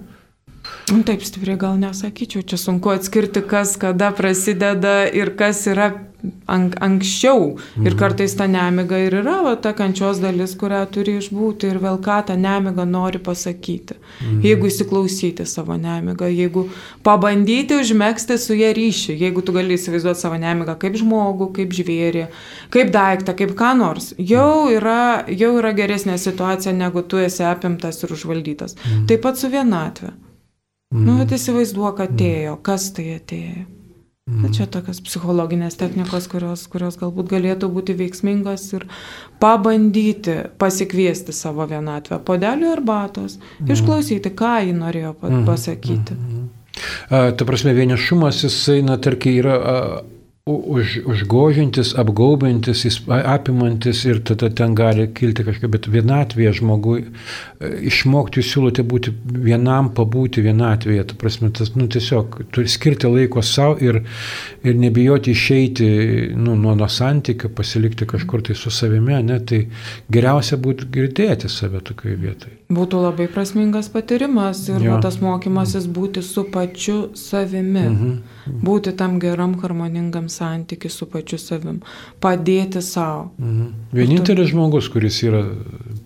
Nu, 0.90 1.04
taip 1.06 1.22
stipriai 1.22 1.58
gal 1.60 1.76
nesakyčiau, 1.78 2.42
čia 2.42 2.58
sunku 2.58 2.90
atskirti, 2.90 3.44
kas 3.46 3.76
kada 3.78 4.10
prasideda 4.16 5.04
ir 5.06 5.36
kas 5.38 5.62
yra 5.70 5.92
ank 6.46 6.76
anksčiau. 6.82 7.56
Mhm. 7.56 7.86
Ir 7.86 7.96
kartais 7.98 8.34
ta 8.36 8.46
nemiga 8.50 8.98
ir 8.98 9.16
yra 9.22 9.40
va, 9.44 9.54
ta 9.56 9.72
kančios 9.72 10.20
dalis, 10.22 10.54
kurią 10.60 10.82
turi 10.92 11.16
išbūti 11.20 11.70
ir 11.70 11.80
vėl 11.82 11.98
ką 12.04 12.20
ta 12.26 12.36
nemiga 12.36 12.84
nori 12.84 13.18
pasakyti. 13.18 13.96
Mhm. 13.96 14.40
Jeigu 14.46 14.70
įsiklausyti 14.70 15.46
savo 15.46 15.76
nemigą, 15.80 16.30
jeigu 16.30 16.68
pabandyti 17.06 17.80
užmėgsti 17.80 18.38
su 18.38 18.56
ją 18.58 18.72
ryšį, 18.76 19.18
jeigu 19.24 19.42
tu 19.42 19.56
gali 19.56 19.76
įsivaizduoti 19.78 20.20
savo 20.20 20.40
nemigą 20.40 20.76
kaip 20.80 20.96
žmogų, 21.00 21.52
kaip 21.58 21.76
žvėrį, 21.76 22.26
kaip 22.70 22.94
daiktą, 22.94 23.36
kaip 23.36 23.54
ką 23.58 23.74
nors, 23.78 24.12
jau 24.18 24.68
yra, 24.72 25.26
jau 25.28 25.54
yra 25.58 25.74
geresnė 25.76 26.18
situacija, 26.18 26.74
negu 26.76 27.02
tu 27.02 27.20
esi 27.20 27.46
apimtas 27.46 28.02
ir 28.04 28.16
užvaldytas. 28.16 28.76
Mhm. 28.80 29.06
Taip 29.10 29.24
pat 29.24 29.38
su 29.38 29.48
vienatve. 29.48 30.12
Mm. 30.90 31.04
Nu, 31.06 31.12
bet 31.20 31.36
įsivaizduok, 31.36 32.00
atėjo, 32.02 32.56
mm. 32.56 32.62
kas 32.66 32.88
tai 32.96 33.04
atėjo. 33.14 33.79
Mm. 34.30 34.44
Bet 34.44 34.54
čia 34.54 34.66
tokios 34.70 35.00
psichologinės 35.02 35.74
technikos, 35.80 36.28
kurios, 36.30 36.62
kurios 36.70 36.98
galbūt 37.00 37.32
galėtų 37.32 37.70
būti 37.74 37.96
veiksmingos 37.98 38.68
ir 38.78 38.86
pabandyti 39.42 40.36
pasikviesti 40.60 41.34
savo 41.34 41.66
vienatvę. 41.66 42.20
Podelių 42.26 42.70
arbatos, 42.70 43.40
mm. 43.58 43.72
išklausyti, 43.74 44.30
ką 44.38 44.54
ji 44.68 44.76
norėjo 44.78 45.16
mm. 45.18 45.42
pasakyti. 45.48 46.14
Mm. 46.14 46.46
A, 47.10 47.24
ta 47.34 47.48
prasme, 47.48 47.74
vienišumas, 47.74 48.44
jisai, 48.46 48.80
na, 48.86 49.00
tarkim, 49.02 49.40
yra 49.42 49.58
a, 49.58 49.76
už, 50.50 50.96
užgožintis, 51.06 51.92
apgaubintis, 51.98 52.84
apimantis 53.08 54.04
ir 54.04 54.20
tada 54.26 54.50
ten 54.50 54.74
gali 54.78 55.06
kilti 55.14 55.44
kažkokia, 55.46 55.70
bet 55.72 55.88
vienatvėje 55.90 56.52
žmogui 56.60 57.02
e, 57.02 57.72
išmokti 57.90 58.44
siūlote 58.44 58.84
būti 58.86 59.14
vienam, 59.48 59.92
pabūti 59.96 60.44
vienatvėje, 60.44 61.08
ta 61.10 61.18
prasme, 61.20 61.50
tas, 61.56 61.74
nu, 61.76 61.88
tiesiog 61.90 62.40
turi 62.54 62.70
skirti 62.70 63.10
laiko 63.10 63.42
savo 63.46 63.78
ir, 63.82 64.02
ir 64.62 64.80
nebijoti 64.80 65.34
išeiti 65.34 65.90
nu, 66.36 66.54
nuo, 66.54 66.76
nuo 66.78 66.90
santykių, 66.90 67.52
pasilikti 67.56 68.08
kažkur 68.10 68.46
tai 68.46 68.58
su 68.58 68.72
savimi, 68.74 69.18
ne, 69.26 69.40
tai 69.40 69.64
geriausia 70.12 70.60
būtų 70.60 70.90
girdėti 70.94 71.50
save 71.50 71.82
tokioje 71.86 72.18
vietoje. 72.20 72.59
Būtų 72.70 73.00
labai 73.02 73.26
prasmingas 73.26 73.88
patyrimas 73.90 74.60
ir 74.70 74.84
va, 74.84 75.00
tas 75.02 75.16
mokymasis 75.18 75.88
būti 75.90 76.22
su 76.22 76.44
pačiu 76.54 76.98
savimi, 77.18 77.86
mhm. 77.88 78.60
būti 78.62 78.94
tam 78.98 79.18
geram 79.22 79.56
harmoningam 79.58 80.28
santykiu 80.30 80.90
su 80.94 81.08
pačiu 81.10 81.40
savim, 81.42 81.80
padėti 82.22 82.82
savo. 82.84 83.30
Mhm. 83.38 83.72
Vienintelis 83.96 84.50
tu... 84.50 84.54
žmogus, 84.54 84.90
kuris 84.92 85.22
yra 85.26 85.42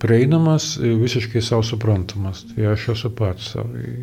prieinamas, 0.00 0.74
visiškai 0.80 1.44
savo 1.44 1.66
suprantamas, 1.66 2.46
tai 2.54 2.72
aš 2.72 2.88
esu 2.96 3.12
pats 3.12 3.52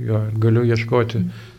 jo, 0.05 0.21
galiu 0.37 0.67
ieškoti. 0.69 1.25
Mhm. 1.25 1.49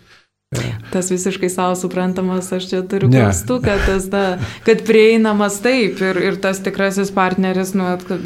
Tas 0.93 1.11
visiškai 1.11 1.49
savo 1.51 1.77
suprantamas, 1.77 2.53
aš 2.53 2.69
čia 2.71 2.83
turiu 2.89 3.11
klaustuką, 3.11 3.77
tas, 3.87 4.09
ta, 4.13 4.25
kad 4.67 4.85
prieinamas 4.87 5.61
taip 5.65 6.01
ir, 6.05 6.19
ir 6.21 6.37
tas 6.43 6.61
tikrasis 6.65 7.13
partneris, 7.15 7.73
nu, 7.79 7.89
kad 8.09 8.21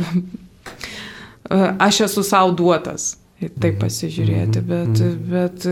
aš 1.51 2.01
esu 2.09 2.23
savo 2.27 2.53
duotas 2.57 3.15
taip 3.37 3.75
mhm. 3.75 3.81
pasižiūrėti, 3.83 4.61
mhm. 4.63 4.69
bet, 4.71 5.01
mhm. 5.05 5.17
bet 5.29 5.67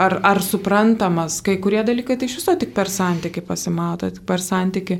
ar, 0.00 0.16
ar 0.24 0.40
suprantamas, 0.44 1.40
kai 1.44 1.58
kurie 1.60 1.82
dalykai 1.84 2.16
tai 2.16 2.28
iš 2.30 2.38
viso 2.40 2.54
tik 2.56 2.72
per 2.76 2.88
santyki 2.88 3.42
pasimato, 3.44 4.08
tik 4.10 4.24
per 4.28 4.40
santyki 4.40 4.96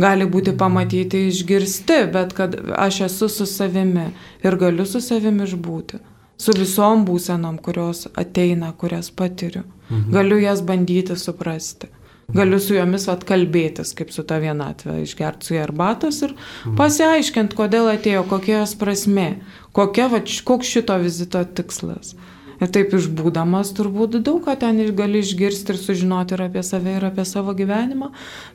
gali 0.00 0.28
būti 0.30 0.56
pamatyti, 0.56 1.26
išgirsti, 1.28 2.00
bet 2.14 2.32
kad 2.38 2.56
aš 2.80 3.02
esu 3.10 3.28
su 3.28 3.48
savimi 3.48 4.08
ir 4.44 4.56
galiu 4.60 4.88
su 4.88 5.02
savimi 5.04 5.44
išbūti, 5.44 6.00
su 6.40 6.56
visom 6.56 7.04
būsenom, 7.08 7.60
kurios 7.60 8.06
ateina, 8.16 8.72
kurias 8.72 9.12
patiriu, 9.12 9.66
galiu 10.08 10.40
jas 10.40 10.64
bandyti 10.64 11.18
suprasti. 11.20 11.92
Galiu 12.36 12.60
su 12.62 12.76
jomis 12.76 13.06
atkalbėtis, 13.10 13.94
kaip 13.98 14.12
su 14.14 14.24
ta 14.26 14.38
vienatvė, 14.42 15.00
išgerti 15.04 15.48
su 15.48 15.56
ją 15.56 15.64
arbatos 15.66 16.20
ir 16.26 16.34
pasiaiškinti, 16.78 17.56
kodėl 17.58 17.90
atėjo, 17.94 18.24
kokia 18.30 18.60
jos 18.60 18.76
prasme, 18.80 19.30
kokia, 19.76 20.10
va, 20.12 20.22
koks 20.22 20.74
šito 20.76 20.98
vizito 21.02 21.42
tikslas. 21.44 22.14
Ir 22.60 22.68
taip 22.68 22.92
išbūdamas 22.92 23.72
turbūt 23.76 24.18
daug 24.20 24.42
ką 24.44 24.54
ten 24.60 24.82
gali 24.96 25.22
išgirsti 25.24 25.72
ir 25.72 25.80
sužinoti 25.80 26.36
ir 26.36 26.44
apie 26.44 26.64
save, 26.66 26.98
ir 26.98 27.06
apie 27.08 27.24
savo 27.24 27.54
gyvenimą, 27.56 28.10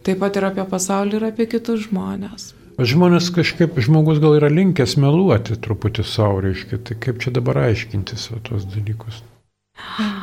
taip 0.05 0.21
pat 0.21 0.37
ir 0.37 0.45
apie 0.51 0.67
pasaulį, 0.69 1.17
ir 1.17 1.27
apie 1.31 1.49
kitus 1.49 1.87
žmonės. 1.87 2.51
Žmonės 2.75 3.31
kažkaip, 3.33 3.77
žmogus 3.81 4.19
gal 4.19 4.35
yra 4.37 4.51
linkęs 4.51 4.97
meluoti 5.01 5.55
truputį 5.63 6.03
savo, 6.05 6.41
reiškia, 6.43 6.81
tai 6.85 6.99
kaip 6.99 7.23
čia 7.23 7.31
dabar 7.33 7.63
aiškintis 7.69 8.27
tos 8.45 8.67
dalykus. 8.75 9.23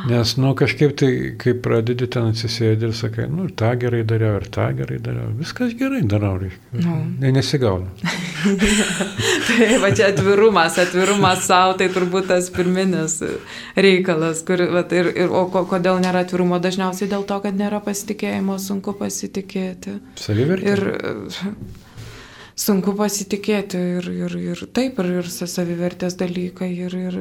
Nes, 0.09 0.33
nu, 0.35 0.53
kažkaip 0.55 0.95
tai, 0.97 1.09
kai 1.39 1.53
pradedi 1.57 2.07
ten 2.11 2.27
atsisėdti 2.29 2.87
ir 2.89 2.95
sakai, 2.97 3.25
nu, 3.31 3.45
tą 3.57 3.71
gerai 3.79 4.01
dariau, 4.05 4.35
ir 4.41 4.47
tą 4.53 4.65
gerai 4.77 4.97
dariau, 5.01 5.29
viskas 5.37 5.75
gerai 5.79 6.01
darau, 6.09 6.33
reiškia. 6.41 6.81
Nu. 6.83 6.97
Ne, 7.21 7.31
nesigauna. 7.33 7.89
tai 9.47 9.69
va 9.81 9.93
čia 9.95 10.09
atvirumas, 10.11 10.77
atvirumas 10.83 11.45
savo, 11.47 11.77
tai 11.79 11.87
turbūt 11.93 12.29
tas 12.33 12.49
pirminis 12.53 13.19
reikalas, 13.77 14.43
kur, 14.45 14.65
va, 14.73 14.83
ir, 14.93 15.13
ir, 15.13 15.31
o 15.31 15.45
kodėl 15.49 16.01
nėra 16.03 16.25
atvirumo, 16.27 16.59
dažniausiai 16.61 17.09
dėl 17.13 17.25
to, 17.29 17.39
kad 17.45 17.57
nėra 17.57 17.81
pasitikėjimo, 17.85 18.59
sunku 18.61 18.97
pasitikėti. 18.99 19.97
Savivertė. 20.21 20.75
Ir 20.75 20.85
sunku 22.59 22.93
pasitikėti 22.97 23.79
ir, 23.97 24.07
ir, 24.25 24.35
ir 24.53 24.63
taip, 24.75 24.99
ir, 25.01 25.09
ir 25.21 25.29
savivertės 25.29 26.17
dalykai. 26.19 26.69
Ir, 26.85 26.95
ir 26.97 27.17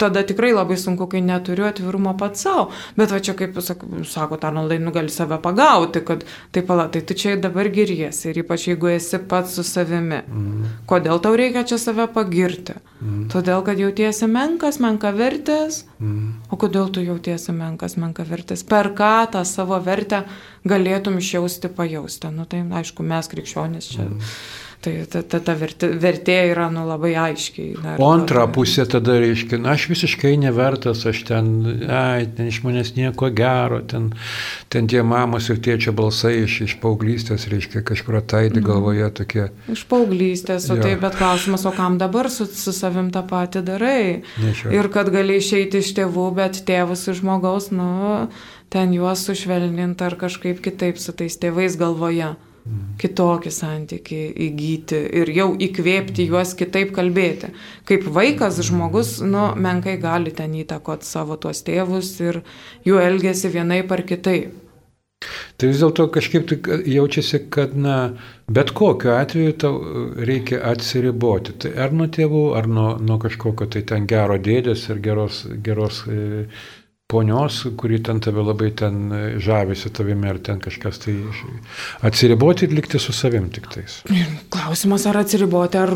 tada 0.00 0.24
tikrai 0.26 0.52
labai 0.54 0.78
sunku, 0.80 1.06
kai 1.10 1.22
neturiu 1.24 1.66
atvirumo 1.68 2.14
pats 2.18 2.44
savo. 2.46 2.68
Bet 2.98 3.14
va 3.14 3.20
čia, 3.22 3.34
kaip 3.38 3.58
sako 3.62 4.38
Tarnaldai, 4.42 4.80
nu 4.82 4.92
gali 4.94 5.12
save 5.12 5.38
pagauti, 5.42 6.02
kad 6.06 6.26
taip 6.54 6.68
pala, 6.70 6.88
tai 6.92 7.04
tu 7.06 7.16
čia 7.18 7.36
dabar 7.40 7.70
giriesi. 7.72 8.30
Ir 8.30 8.42
ypač 8.42 8.68
jeigu 8.70 8.92
esi 8.94 9.20
pats 9.28 9.56
su 9.58 9.66
savimi. 9.66 10.22
Mm. 10.22 10.78
Kodėl 10.90 11.22
tau 11.22 11.36
reikia 11.38 11.64
čia 11.68 11.78
save 11.80 12.08
pagirti? 12.14 12.78
Mm. 13.00 13.26
Todėl, 13.32 13.62
kad 13.66 13.80
jautiesi 13.80 14.28
menkas, 14.30 14.80
menka 14.82 15.12
vertės. 15.16 15.84
Mm. 16.02 16.32
O 16.52 16.58
kodėl 16.60 16.90
tu 16.94 17.04
jautiesi 17.04 17.54
menkas, 17.54 17.98
menka 18.00 18.26
vertės? 18.26 18.66
Per 18.66 18.92
ką 18.98 19.14
tą 19.32 19.44
savo 19.48 19.78
vertę 19.82 20.24
galėtum 20.68 21.18
išjausti, 21.20 21.72
pajausti? 21.76 22.32
Nu 22.34 22.46
tai 22.48 22.64
aišku, 22.82 23.06
mes 23.06 23.30
krikščionys 23.32 23.94
čia. 23.94 24.06
Mm 24.08 24.34
Tai 24.82 25.04
ta, 25.06 25.20
ta, 25.22 25.38
ta 25.38 25.54
vertė, 25.54 25.92
vertė 26.02 26.34
yra 26.50 26.64
nu, 26.74 26.82
labai 26.88 27.12
aiškiai. 27.14 27.76
Na, 27.78 27.92
o 28.02 28.08
antra 28.10 28.48
pusė 28.50 28.82
tada 28.90 29.14
reiškia, 29.22 29.60
na, 29.62 29.76
aš 29.76 29.84
visiškai 29.92 30.32
nevertas, 30.42 31.04
aš 31.06 31.20
ten, 31.28 31.50
ai, 31.86 32.24
ten 32.26 32.48
iš 32.50 32.58
manęs 32.64 32.90
nieko 32.96 33.28
gero, 33.30 33.78
ten, 33.86 34.08
ten 34.74 34.88
tie 34.90 35.04
mamos 35.06 35.46
ir 35.54 35.60
tėčio 35.62 35.94
balsai 35.94 36.32
iš, 36.40 36.56
iš 36.66 36.74
paauglystės, 36.82 37.46
reiškia, 37.52 37.84
kažkur 37.86 38.18
ataidi 38.24 38.58
mhm. 38.58 38.66
galvoje 38.66 39.10
tokie. 39.20 39.44
Iš 39.70 39.84
paauglystės, 39.92 40.66
o 40.74 40.78
tai 40.80 40.96
bet 41.04 41.14
klausimas, 41.20 41.62
o 41.62 41.72
kam 41.76 42.00
dabar 42.02 42.26
su, 42.34 42.48
su 42.50 42.74
savim 42.74 43.12
tą 43.14 43.22
patį 43.30 43.62
darai? 43.68 44.00
Nešio. 44.42 44.74
Ir 44.74 44.90
kad 44.90 45.12
gali 45.14 45.38
išeiti 45.38 45.78
iš 45.78 45.94
tėvų, 46.00 46.26
bet 46.40 46.58
tėvus 46.66 47.06
iš 47.06 47.22
žmogaus, 47.22 47.70
nu, 47.70 48.26
ten 48.72 48.94
juos 48.96 49.26
sušvelninti 49.28 50.08
ar 50.08 50.16
kažkaip 50.20 50.62
kitaip 50.64 50.98
su 50.98 51.12
tais 51.16 51.36
tėvais 51.38 51.76
galvoje. 51.80 52.32
kitokį 53.02 53.50
santykį 53.50 54.18
įgyti 54.46 54.98
ir 55.20 55.30
jau 55.34 55.48
įkvėpti 55.66 56.28
juos 56.30 56.52
kitaip 56.54 56.92
kalbėti. 56.94 57.50
Kaip 57.88 58.06
vaikas 58.06 58.60
žmogus, 58.62 59.16
nu, 59.26 59.48
menkai 59.58 59.96
gali 59.98 60.30
ten 60.30 60.54
įtakoti 60.60 61.08
savo 61.08 61.34
tuos 61.42 61.64
tėvus 61.66 62.14
ir 62.22 62.42
jų 62.86 63.00
elgesi 63.02 63.50
vienaip 63.50 63.90
ar 63.90 64.04
kitaip. 64.06 64.52
Tai 65.58 65.68
vis 65.70 65.78
dėlto 65.82 66.08
kažkaip 66.14 66.46
tai 66.50 66.78
jaučiasi, 66.90 67.44
kad 67.54 67.74
na, 67.78 67.96
bet 68.50 68.72
kokiu 68.74 69.12
atveju 69.14 69.52
tau 69.62 69.76
reikia 70.18 70.58
atsiriboti. 70.72 71.54
Tai 71.62 71.70
ar 71.84 71.94
nuo 71.94 72.08
tėvų, 72.10 72.44
ar 72.58 72.66
nuo, 72.66 72.88
nuo 72.98 73.18
kažkokio 73.22 73.68
tai 73.70 73.84
ten 73.86 74.08
gero 74.10 74.38
dėdės 74.42 74.88
ir 74.90 75.02
geros, 75.04 75.44
geros 75.62 76.02
e, 76.10 76.48
ponios, 77.12 77.60
kuri 77.76 78.00
ten 78.02 78.20
tave 78.24 78.42
labai 78.42 78.70
ten 78.76 79.12
žavisi 79.42 79.92
tavimi, 79.92 80.30
ar 80.32 80.38
ten 80.40 80.60
kažkas 80.62 81.02
tai 81.04 81.14
atsiriboti 82.08 82.64
ir 82.66 82.72
likti 82.78 83.00
su 83.02 83.12
savim 83.12 83.50
tik 83.52 83.68
tais. 83.74 83.98
Klausimas, 84.52 85.04
ar 85.10 85.20
atsiriboti, 85.20 85.80
ar 85.82 85.92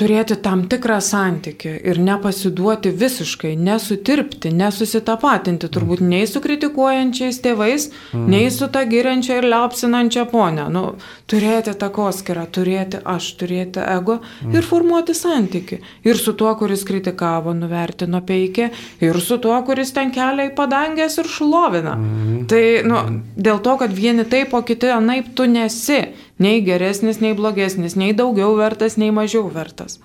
turėti 0.00 0.38
tam 0.44 0.64
tikrą 0.72 0.98
santyki 1.04 1.74
ir 1.90 2.00
nepasiduoti 2.00 2.92
visiškai, 3.02 3.52
nesutirpti, 3.68 4.52
nesusitapatinti, 4.56 5.68
turbūt 5.74 6.02
nei 6.04 6.24
su 6.30 6.40
kritikuojančiais 6.44 7.42
tėvais, 7.44 7.88
mm. 8.14 8.24
nei 8.32 8.48
su 8.54 8.70
ta 8.72 8.86
giriančia 8.88 9.40
ir 9.42 9.48
liapsinančia 9.52 10.24
ponia. 10.32 10.68
Nu, 10.72 10.84
turėti 11.28 11.76
takoskirą, 11.78 12.46
turėti 12.54 13.02
aš, 13.04 13.30
turėti 13.42 13.84
ego 13.84 14.18
mm. 14.22 14.56
ir 14.56 14.66
formuoti 14.66 15.16
santyki. 15.16 15.82
Ir 16.08 16.20
su 16.20 16.32
tuo, 16.38 16.54
kuris 16.58 16.86
kritikavo, 16.88 17.52
nuvertino 17.56 18.22
peikė, 18.24 18.70
ir 19.04 19.20
su 19.20 19.40
tuo, 19.42 19.56
kuris 19.68 19.92
ten 19.96 20.12
kelia 20.14 20.37
kelia 20.38 20.50
į 20.50 20.54
padangės 20.56 21.18
ir 21.18 21.28
šlovina. 21.28 21.96
Mhm. 21.98 22.46
Tai 22.48 22.62
nu, 22.88 23.22
dėl 23.36 23.62
to, 23.62 23.76
kad 23.78 23.92
vieni 23.92 24.24
taip, 24.24 24.54
o 24.54 24.62
kiti 24.62 24.90
anaip 24.92 25.34
tu 25.34 25.46
nesi 25.46 26.14
nei 26.38 26.62
geresnis, 26.62 27.20
nei 27.20 27.34
blogesnis, 27.34 27.96
nei 27.96 28.14
daugiau 28.14 28.54
vertas, 28.56 28.96
nei 28.96 29.10
mažiau 29.10 29.48
vertas. 29.50 29.98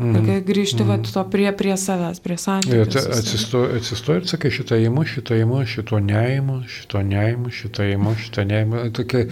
Mm. 0.00 0.14
Ir 0.16 0.22
kai 0.24 0.34
grįžti 0.40 0.80
mm. 0.80 0.88
va, 0.88 0.94
to 1.04 1.22
prie, 1.28 1.50
prie 1.52 1.74
savęs, 1.76 2.22
prie 2.24 2.38
santykių. 2.40 2.86
Atsistoji 2.88 3.74
atsisto 3.76 4.14
ir 4.16 4.28
sakai, 4.30 4.48
šitą 4.56 4.78
įimu, 4.80 5.02
šitą 5.04 5.36
įimu, 5.36 5.58
šito 5.68 5.98
neįimu, 6.06 6.54
šito 6.72 7.02
neįimu, 7.04 7.52
šitą 7.52 7.88
įimu, 7.90 8.14
šitą 8.16 8.46
neįimu. 8.48 8.84
Tokia, 8.96 9.26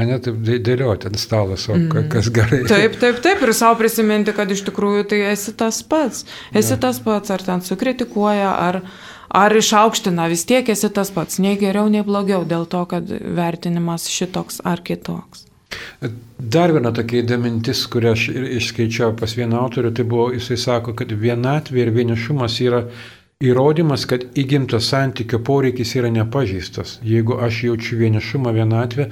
ne, 0.00 0.16
taip 0.24 0.40
dėlioti 0.42 1.12
ant 1.12 1.22
stalo 1.22 1.54
savo, 1.54 1.78
mm. 1.84 2.08
kas 2.10 2.32
gerai. 2.34 2.64
Taip, 2.66 2.98
taip, 2.98 3.20
taip, 3.22 3.44
ir 3.46 3.54
savo 3.54 3.78
prisiminti, 3.78 4.34
kad 4.34 4.50
iš 4.50 4.64
tikrųjų 4.66 5.06
tai 5.12 5.20
esi 5.28 5.54
tas 5.54 5.78
pats. 5.86 6.26
Esi 6.50 6.74
ja. 6.74 6.80
tas 6.88 6.98
pats, 7.04 7.30
ar 7.30 7.46
ten 7.46 7.62
sukritikuoja, 7.62 8.50
ar 8.58 8.82
ar 9.28 9.56
išaukština, 9.56 10.28
vis 10.32 10.46
tiek 10.48 10.68
esi 10.68 10.90
tas 10.94 11.12
pats, 11.14 11.40
nei 11.42 11.58
geriau, 11.60 11.90
nei 11.92 12.04
blogiau, 12.06 12.46
dėl 12.48 12.66
to, 12.70 12.84
kad 12.90 13.08
vertinimas 13.08 14.08
šitoks 14.12 14.62
ar 14.64 14.82
kitoks. 14.84 15.44
Dar 16.38 16.72
viena 16.72 16.92
tokia 16.96 17.20
įdomintis, 17.20 17.82
kurią 17.92 18.14
aš 18.16 18.24
išskaičiau 18.60 19.12
pas 19.18 19.34
vieną 19.36 19.58
autorių, 19.66 19.92
tai 19.96 20.06
buvo, 20.08 20.30
jisai 20.32 20.56
sako, 20.60 20.94
kad 20.96 21.12
vienatvė 21.12 21.84
ir 21.84 21.90
vienišumas 21.96 22.56
yra 22.64 22.84
įrodymas, 23.38 24.02
kad 24.10 24.24
įgimtas 24.34 24.88
santykio 24.90 25.38
poreikis 25.46 25.92
yra 25.94 26.08
nepažįstas. 26.10 26.96
Jeigu 27.06 27.36
aš 27.38 27.60
jaučiu 27.68 27.98
vienišumą, 28.00 28.50
vienatvę, 28.50 29.04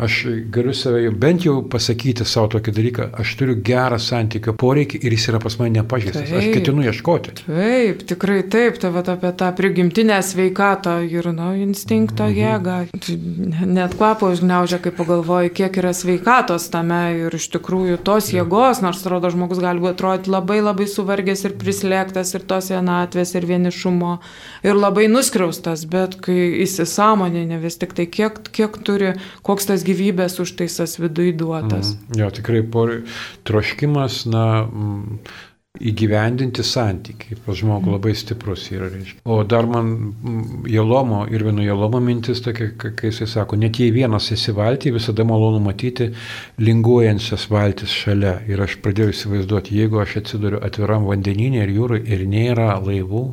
aš 0.00 0.14
galiu 0.54 0.72
save 0.72 1.10
bent 1.20 1.44
jau 1.44 1.58
pasakyti 1.68 2.24
savo 2.24 2.48
tokį 2.54 2.72
dalyką, 2.78 3.08
aš 3.20 3.34
turiu 3.36 3.58
gerą 3.60 3.98
santykio 4.00 4.54
poreikį 4.56 5.02
ir 5.04 5.12
jis 5.12 5.28
yra 5.34 5.40
pas 5.42 5.58
mane 5.60 5.74
nepažįstas. 5.74 6.30
Taip, 6.30 6.38
aš 6.38 6.48
ketinu 6.54 6.86
ieškoti. 6.86 7.34
Taip, 7.42 8.06
tikrai 8.08 8.38
taip, 8.54 8.78
tai 8.80 8.92
va 8.94 9.02
apie 9.04 9.34
tą 9.42 9.50
prigimtinę 9.60 10.22
sveikatą 10.30 10.96
ir 11.04 11.28
nu, 11.36 11.50
instinkto 11.66 12.30
mhm. 12.30 12.40
jėgą. 12.40 12.78
Net 13.68 13.98
kvapo 14.00 14.32
užgneužia, 14.32 14.80
kai 14.80 14.94
pagalvoju, 14.96 15.52
kiek 15.60 15.76
yra 15.84 15.92
sveikatos 15.92 16.70
tame 16.72 17.02
ir 17.26 17.36
iš 17.36 17.50
tikrųjų 17.58 18.00
tos 18.08 18.32
jėgos, 18.32 18.80
nors 18.80 19.04
atrodo 19.04 19.28
žmogus 19.36 19.60
gali 19.60 19.92
atrodyti 19.92 20.32
labai 20.32 20.62
labai 20.64 20.88
suvargęs 20.88 21.44
ir 21.50 21.60
prislėgtas 21.60 22.32
ir 22.32 22.48
tos 22.48 22.72
vienatvės 22.72 23.36
ir 23.36 23.44
vienišumas 23.52 23.73
vienišumo 23.74 24.18
ir 24.64 24.74
labai 24.74 25.08
nuskriaustas, 25.08 25.86
bet 25.86 26.20
kai 26.22 26.62
įsisamoninė 26.64 27.60
vis 27.60 27.78
tik 27.78 27.94
tai, 27.94 28.06
kiek, 28.06 28.40
kiek 28.52 28.78
turi, 28.84 29.14
koks 29.42 29.66
tas 29.66 29.84
gyvybės 29.84 30.40
užtaisas 30.40 30.98
viduje 30.98 31.32
duotas. 31.32 31.94
Mm, 31.94 32.20
jo, 32.20 32.30
tikrai 32.30 32.62
por, 32.62 33.02
troškimas, 33.44 34.26
na, 34.26 34.64
mm, 34.64 35.18
įgyvendinti 35.74 36.62
santykiai 36.62 37.34
pas 37.42 37.56
žmogų 37.58 37.96
labai 37.96 38.12
stiprus 38.14 38.68
yra. 38.70 38.86
Reiškia. 38.92 39.24
O 39.26 39.40
dar 39.42 39.66
man 39.66 39.88
mm, 39.90 40.68
Jelomo 40.70 41.24
ir 41.26 41.42
vieno 41.42 41.64
Jelomo 41.66 41.98
mintis 41.98 42.44
tokia, 42.44 42.68
kai 42.78 43.10
jisai 43.10 43.26
sako, 43.26 43.58
net 43.58 43.80
jei 43.82 43.90
vienas 43.90 44.30
esi 44.30 44.54
valtį, 44.54 44.92
visada 44.94 45.26
malonu 45.26 45.58
matyti 45.64 46.12
linguojančias 46.62 47.48
valtis 47.50 47.90
šalia. 47.90 48.36
Ir 48.46 48.62
aš 48.62 48.78
pradėjau 48.84 49.16
įsivaizduoti, 49.16 49.74
jeigu 49.80 49.98
aš 50.04 50.20
atsiduriu 50.22 50.62
atviram 50.62 51.10
vandeninė 51.10 51.64
ir 51.64 51.74
jūrai 51.80 52.00
ir 52.06 52.22
nėra 52.30 52.76
laivų, 52.78 53.24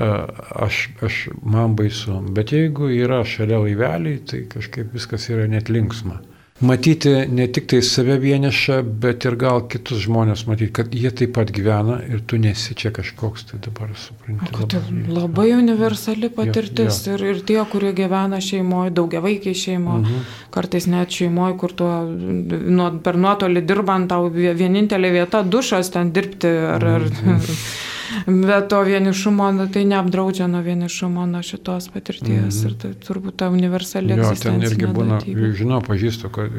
aš, 0.00 0.88
aš, 1.02 1.28
man 1.42 1.76
baisu. 1.76 2.20
Bet 2.34 2.52
jeigu 2.56 2.90
yra 2.94 3.22
šalia 3.24 3.60
laiveliai, 3.62 4.20
tai 4.26 4.44
kažkaip 4.50 4.94
viskas 4.96 5.28
yra 5.32 5.48
net 5.50 5.72
linksma. 5.72 6.20
Matyti 6.60 7.08
ne 7.32 7.46
tik 7.48 7.70
tai 7.72 7.78
save 7.80 8.18
vienišą, 8.20 8.82
bet 9.00 9.24
ir 9.24 9.32
gal 9.40 9.62
kitus 9.72 10.02
žmonės 10.04 10.42
matyti, 10.44 10.68
kad 10.76 10.92
jie 10.92 11.08
taip 11.16 11.32
pat 11.38 11.48
gyvena 11.56 11.96
ir 12.04 12.20
tu 12.28 12.36
nesi 12.36 12.74
čia 12.76 12.90
kažkoks, 12.92 13.46
tai 13.48 13.60
dabar 13.64 13.94
supranti. 13.96 14.50
Labai, 14.52 15.04
labai 15.08 15.46
universali 15.56 16.28
patirtis 16.36 16.98
jo, 17.06 17.14
jo. 17.14 17.16
Ir, 17.16 17.24
ir 17.30 17.40
tie, 17.48 17.56
kurie 17.72 17.94
gyvena 17.96 18.42
šeimoje, 18.44 18.92
daugia 18.98 19.24
vaikiai 19.24 19.56
šeimoje, 19.56 20.02
mhm. 20.04 20.26
kartais 20.52 20.88
net 20.92 21.16
šeimoje, 21.16 21.56
kur 21.62 21.72
tu 21.80 21.88
nuo, 21.88 22.90
per 23.00 23.16
nuotolį 23.16 23.64
dirbant, 23.64 24.12
tau 24.12 24.28
vienintelė 24.28 25.14
vieta 25.16 25.40
dušas 25.40 25.94
ten 25.96 26.12
dirbti 26.12 26.52
ar, 26.74 26.90
mhm. 27.00 27.38
ar 27.38 27.54
Bet 28.26 28.68
to 28.68 28.80
vienišumo, 28.86 29.50
nu, 29.52 29.66
tai 29.72 29.84
neapdraudžia 29.88 30.46
nuo 30.50 30.62
vienišumo, 30.64 31.26
nuo 31.30 31.42
šitos 31.42 31.88
patirties. 31.94 32.28
Mm 32.28 32.48
-hmm. 32.50 32.66
Ir 32.66 32.74
tai 32.82 32.90
turbūt 33.06 33.36
ta 33.36 33.48
universali 33.48 34.16
jo, 34.16 34.32
ten 34.42 34.62
irgi 34.62 34.86
būna, 34.86 35.20
duotybė. 35.20 35.52
žinau, 35.56 35.80
pažįstu, 35.80 36.28
kad 36.28 36.50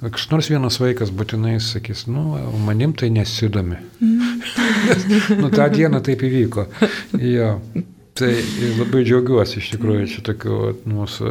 kažkas 0.00 0.30
nors 0.30 0.50
vienas 0.50 0.80
vaikas 0.80 1.10
būtinai 1.10 1.60
sakys, 1.60 2.06
nu, 2.06 2.38
manim 2.66 2.92
tai 2.92 3.10
nesidomi. 3.10 3.76
Mm 4.00 4.20
-hmm. 4.20 5.40
nu, 5.42 5.50
tą 5.50 5.70
dieną 5.70 6.00
taip 6.00 6.22
įvyko. 6.22 6.66
Jo. 7.18 7.60
Tai 8.14 8.32
labai 8.78 9.06
džiaugiuosi 9.08 9.58
iš 9.58 9.70
tikrųjų, 9.72 10.06
čia 10.06 10.22
tokių 10.26 10.56
mūsų 10.84 11.30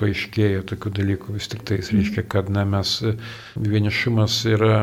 paaiškėjo 0.00 0.62
tokių 0.70 0.92
dalykų 0.98 1.34
vis 1.36 1.48
tik 1.52 1.60
tais, 1.68 1.90
reiškia, 1.92 2.22
kad 2.22 2.48
na, 2.48 2.64
mes 2.64 3.02
vienišumas 3.56 4.38
yra 4.48 4.78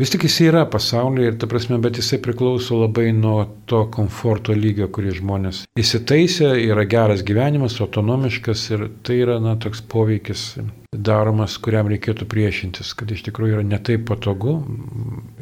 Vis 0.00 0.12
tik 0.12 0.26
jis 0.28 0.40
yra 0.48 0.64
pasaulyje 0.70 1.32
ir 1.32 1.40
ta 1.40 1.48
prasme, 1.50 1.78
bet 1.82 2.00
jisai 2.00 2.20
priklauso 2.22 2.78
labai 2.82 3.10
nuo 3.16 3.44
to 3.70 3.84
komforto 3.94 4.56
lygio, 4.56 4.88
kurį 4.92 5.18
žmonės 5.20 5.64
įsitaisė, 5.80 6.54
yra 6.68 6.86
geras 6.88 7.24
gyvenimas, 7.26 7.80
autonomiškas 7.84 8.70
ir 8.74 8.88
tai 9.06 9.20
yra 9.24 9.40
na, 9.42 9.58
toks 9.60 9.84
poveikis 9.90 10.48
daromas, 10.94 11.56
kuriam 11.62 11.88
reikėtų 11.90 12.26
priešintis, 12.30 12.92
kad 12.98 13.10
iš 13.10 13.24
tikrųjų 13.26 13.58
yra 13.58 13.64
netaip 13.66 14.04
patogu 14.08 14.56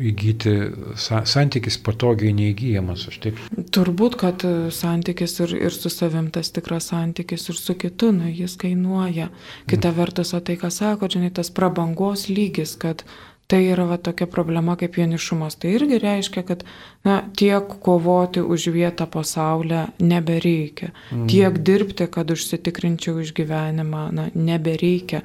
įgyti, 0.00 0.54
santykis 0.96 1.78
patogiai 1.84 2.32
neįgyjamas. 2.36 3.06
Taip... 3.22 3.40
Turbūt, 3.74 4.16
kad 4.20 4.46
santykis 4.74 5.36
ir, 5.44 5.56
ir 5.68 5.76
su 5.76 5.92
savim 5.92 6.30
tas 6.34 6.52
tikras 6.54 6.90
santykis 6.92 7.48
ir 7.52 7.60
su 7.60 7.76
kitu, 7.78 8.12
nu, 8.16 8.30
jis 8.32 8.56
kainuoja. 8.60 9.28
Kita 9.70 9.92
vertus, 9.96 10.32
o 10.36 10.40
tai, 10.40 10.56
ką 10.60 10.72
sako, 10.72 11.10
žinai, 11.12 11.32
tas 11.34 11.52
prabangos 11.54 12.28
lygis, 12.32 12.76
kad 12.80 13.04
tai 13.46 13.62
yra 13.68 13.84
va, 13.90 13.98
tokia 14.00 14.26
problema 14.30 14.76
kaip 14.80 14.96
vienišumas. 14.96 15.58
Tai 15.60 15.72
irgi 15.76 15.98
reiškia, 16.02 16.44
kad 16.48 16.64
na, 17.04 17.20
tiek 17.36 17.74
kovoti 17.84 18.40
už 18.40 18.70
vietą 18.72 19.06
pasaulyje 19.10 19.86
nebereikia, 20.00 20.92
mm. 21.10 21.26
tiek 21.28 21.58
dirbti, 21.60 22.08
kad 22.12 22.30
užsitikrinčiau 22.32 23.20
išgyvenimą, 23.24 24.06
na, 24.16 24.28
nebereikia. 24.34 25.22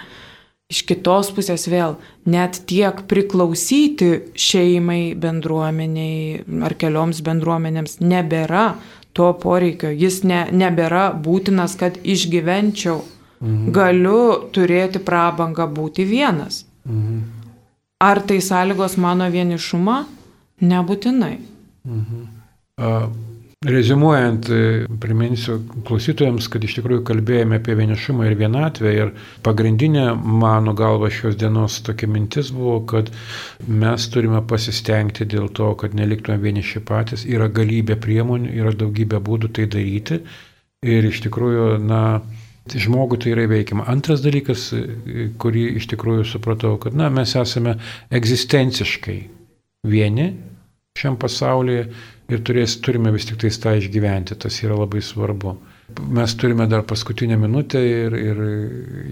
Iš 0.67 0.81
kitos 0.83 1.29
pusės 1.31 1.63
vėl, 1.71 1.95
net 2.27 2.59
tiek 2.67 3.05
priklausyti 3.07 4.33
šeimai, 4.35 5.13
bendruomeniai 5.15 6.41
ar 6.67 6.75
kelioms 6.75 7.21
bendruomenėms 7.23 8.01
nebėra 8.03 8.73
to 9.15 9.29
poreikio, 9.41 9.93
jis 9.95 10.19
ne, 10.27 10.43
nebėra 10.51 11.07
būtinas, 11.15 11.77
kad 11.79 11.95
išgyvenčiau. 12.03 12.99
Mhm. 13.37 13.71
Galiu 13.71 14.19
turėti 14.51 14.99
prabangą 14.99 15.69
būti 15.71 16.03
vienas. 16.09 16.65
Mhm. 16.83 17.36
Ar 17.99 18.21
tai 18.21 18.41
sąlygos 18.41 18.97
mano 18.97 19.25
vienišumą? 19.31 20.03
Nebūtinai. 20.61 21.37
Mhm. 21.85 22.27
Uh, 22.77 23.09
Rezumuojant, 23.65 24.49
e, 24.49 24.85
priminsiu 25.01 25.55
klausytojams, 25.87 26.45
kad 26.53 26.61
iš 26.61 26.75
tikrųjų 26.77 27.01
kalbėjome 27.09 27.57
apie 27.57 27.73
vienišumą 27.79 28.27
ir 28.27 28.35
vienatvę 28.37 28.91
ir 28.93 29.13
pagrindinė 29.41 30.03
mano 30.13 30.75
galva 30.77 31.09
šios 31.09 31.39
dienos 31.41 31.79
tokia 31.81 32.05
mintis 32.05 32.51
buvo, 32.53 32.75
kad 32.91 33.09
mes 33.65 34.05
turime 34.13 34.43
pasistengti 34.45 35.25
dėl 35.25 35.49
to, 35.57 35.71
kad 35.81 35.97
neliktume 35.97 36.37
vieniši 36.43 36.83
patys. 36.85 37.25
Yra 37.25 37.49
galybė 37.49 37.97
priemonių, 38.05 38.53
yra 38.61 38.75
daugybė 38.77 39.23
būdų 39.25 39.49
tai 39.57 39.65
daryti 39.65 40.21
ir 40.85 41.09
iš 41.09 41.23
tikrųjų, 41.25 41.79
na, 41.81 42.03
Tai 42.67 42.81
žmogui 42.83 43.19
tai 43.23 43.33
yra 43.35 43.47
veikiama. 43.49 43.87
Antras 43.91 44.23
dalykas, 44.25 44.69
kurį 45.41 45.63
iš 45.79 45.87
tikrųjų 45.93 46.27
supratau, 46.27 46.75
kad 46.81 46.97
na, 46.97 47.09
mes 47.13 47.35
esame 47.39 47.77
egzistenciškai 48.13 49.19
vieni 49.87 50.31
šiam 50.97 51.17
pasaulyje 51.21 51.87
ir 52.33 52.43
turės, 52.43 52.77
turime 52.83 53.11
vis 53.15 53.27
tik 53.29 53.39
tai 53.41 53.51
tą 53.63 53.75
išgyventi, 53.79 54.37
tas 54.41 54.57
yra 54.65 54.77
labai 54.79 55.03
svarbu. 55.05 55.55
Mes 56.11 56.33
turime 56.35 56.65
dar 56.67 56.83
paskutinę 56.83 57.37
minutę 57.39 57.79
ir, 57.79 58.15
ir 58.19 58.41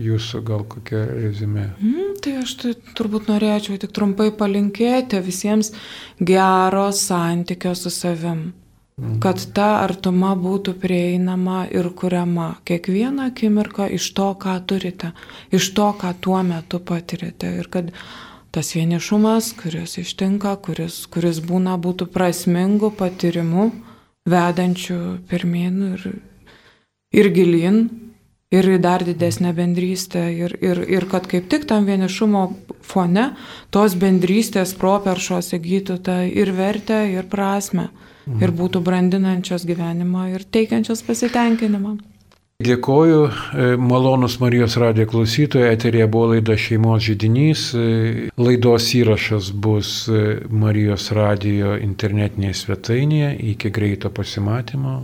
jūsų 0.03 0.41
gal 0.43 0.65
kokia 0.67 1.05
rezime. 1.07 1.69
Mm, 1.79 2.17
tai 2.23 2.35
aš 2.41 2.57
tai 2.59 2.73
turbūt 2.97 3.29
norėčiau 3.31 3.79
tik 3.79 3.95
trumpai 3.95 4.33
palinkėti 4.35 5.21
visiems 5.23 5.71
gero 6.19 6.89
santykio 6.91 7.71
su 7.79 7.93
savim. 7.93 8.49
Mm. 8.95 9.17
Kad 9.19 9.41
ta 9.51 9.81
artuma 9.83 10.35
būtų 10.39 10.77
prieinama 10.79 11.65
ir 11.67 11.89
kuriama 11.99 12.53
kiekvieną 12.67 13.25
akimirką 13.31 13.89
iš 13.97 14.05
to, 14.15 14.29
ką 14.39 14.53
turite, 14.69 15.11
iš 15.51 15.73
to, 15.75 15.89
ką 15.99 16.13
tuo 16.23 16.39
metu 16.47 16.79
patirite. 16.79 17.51
Ir 17.59 17.67
kad 17.67 17.91
tas 18.55 18.71
vienišumas, 18.71 19.51
kuris 19.59 19.97
ištinka, 19.99 20.55
kuris, 20.63 21.01
kuris 21.11 21.43
būna 21.43 21.75
būtų 21.75 22.07
prasmingų 22.13 22.93
patyrimų, 22.95 23.67
vedančių 24.31 25.01
pirmin 25.27 25.83
ir 25.91 26.07
ir 27.15 27.29
gilin, 27.35 27.83
ir 28.51 28.71
dar 28.79 29.03
didesnę 29.03 29.51
bendrystę. 29.53 30.23
Ir, 30.31 30.55
ir, 30.63 30.83
ir 30.87 31.11
kad 31.11 31.27
kaip 31.27 31.51
tik 31.51 31.67
tam 31.67 31.83
vienišumo 31.83 32.47
fone 32.79 33.33
tos 33.75 33.95
bendrystės 33.99 34.75
properšos 34.79 35.51
įgytų 35.59 35.99
tą 35.99 36.19
ir 36.31 36.55
vertę, 36.55 37.03
ir 37.11 37.27
prasme. 37.31 37.89
Mhm. 38.25 38.41
Ir 38.41 38.51
būtų 38.51 38.81
brandinančios 38.81 39.65
gyvenimą 39.69 40.29
ir 40.33 40.43
teikiančios 40.43 41.03
pasitenkinimą. 41.05 41.97
Dėkoju, 42.65 43.23
e, 43.27 43.63
malonus 43.75 44.37
Marijos 44.39 44.77
radijo 44.79 45.09
klausytojai, 45.11 45.73
eterija 45.75 46.07
buvo 46.07 46.29
laida 46.31 46.55
šeimos 46.55 47.03
žydinys, 47.03 47.65
e, 47.75 48.29
laidos 48.39 48.87
įrašas 48.95 49.51
bus 49.51 50.07
e, 50.07 50.39
Marijos 50.49 51.11
radijo 51.11 51.75
internetinėje 51.75 52.55
svetainėje, 52.61 53.35
iki 53.51 53.69
greito 53.75 54.09
pasimatymo, 54.09 54.95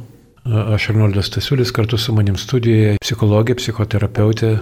Aš 0.46 0.90
Arnoldas 0.90 1.28
Stasiulis 1.30 1.70
kartu 1.72 2.00
su 2.02 2.16
manim 2.18 2.34
studijoje 2.34 2.96
psichologė, 3.04 3.54
psichoterapeutė 3.60 4.56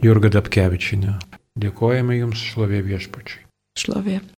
Jurga 0.00 0.30
Dabkevičinė. 0.32 1.18
Dėkojame 1.60 2.16
Jums, 2.16 2.40
šlovė 2.54 2.80
viešpačiai. 2.86 3.42
Šlovė. 3.76 4.22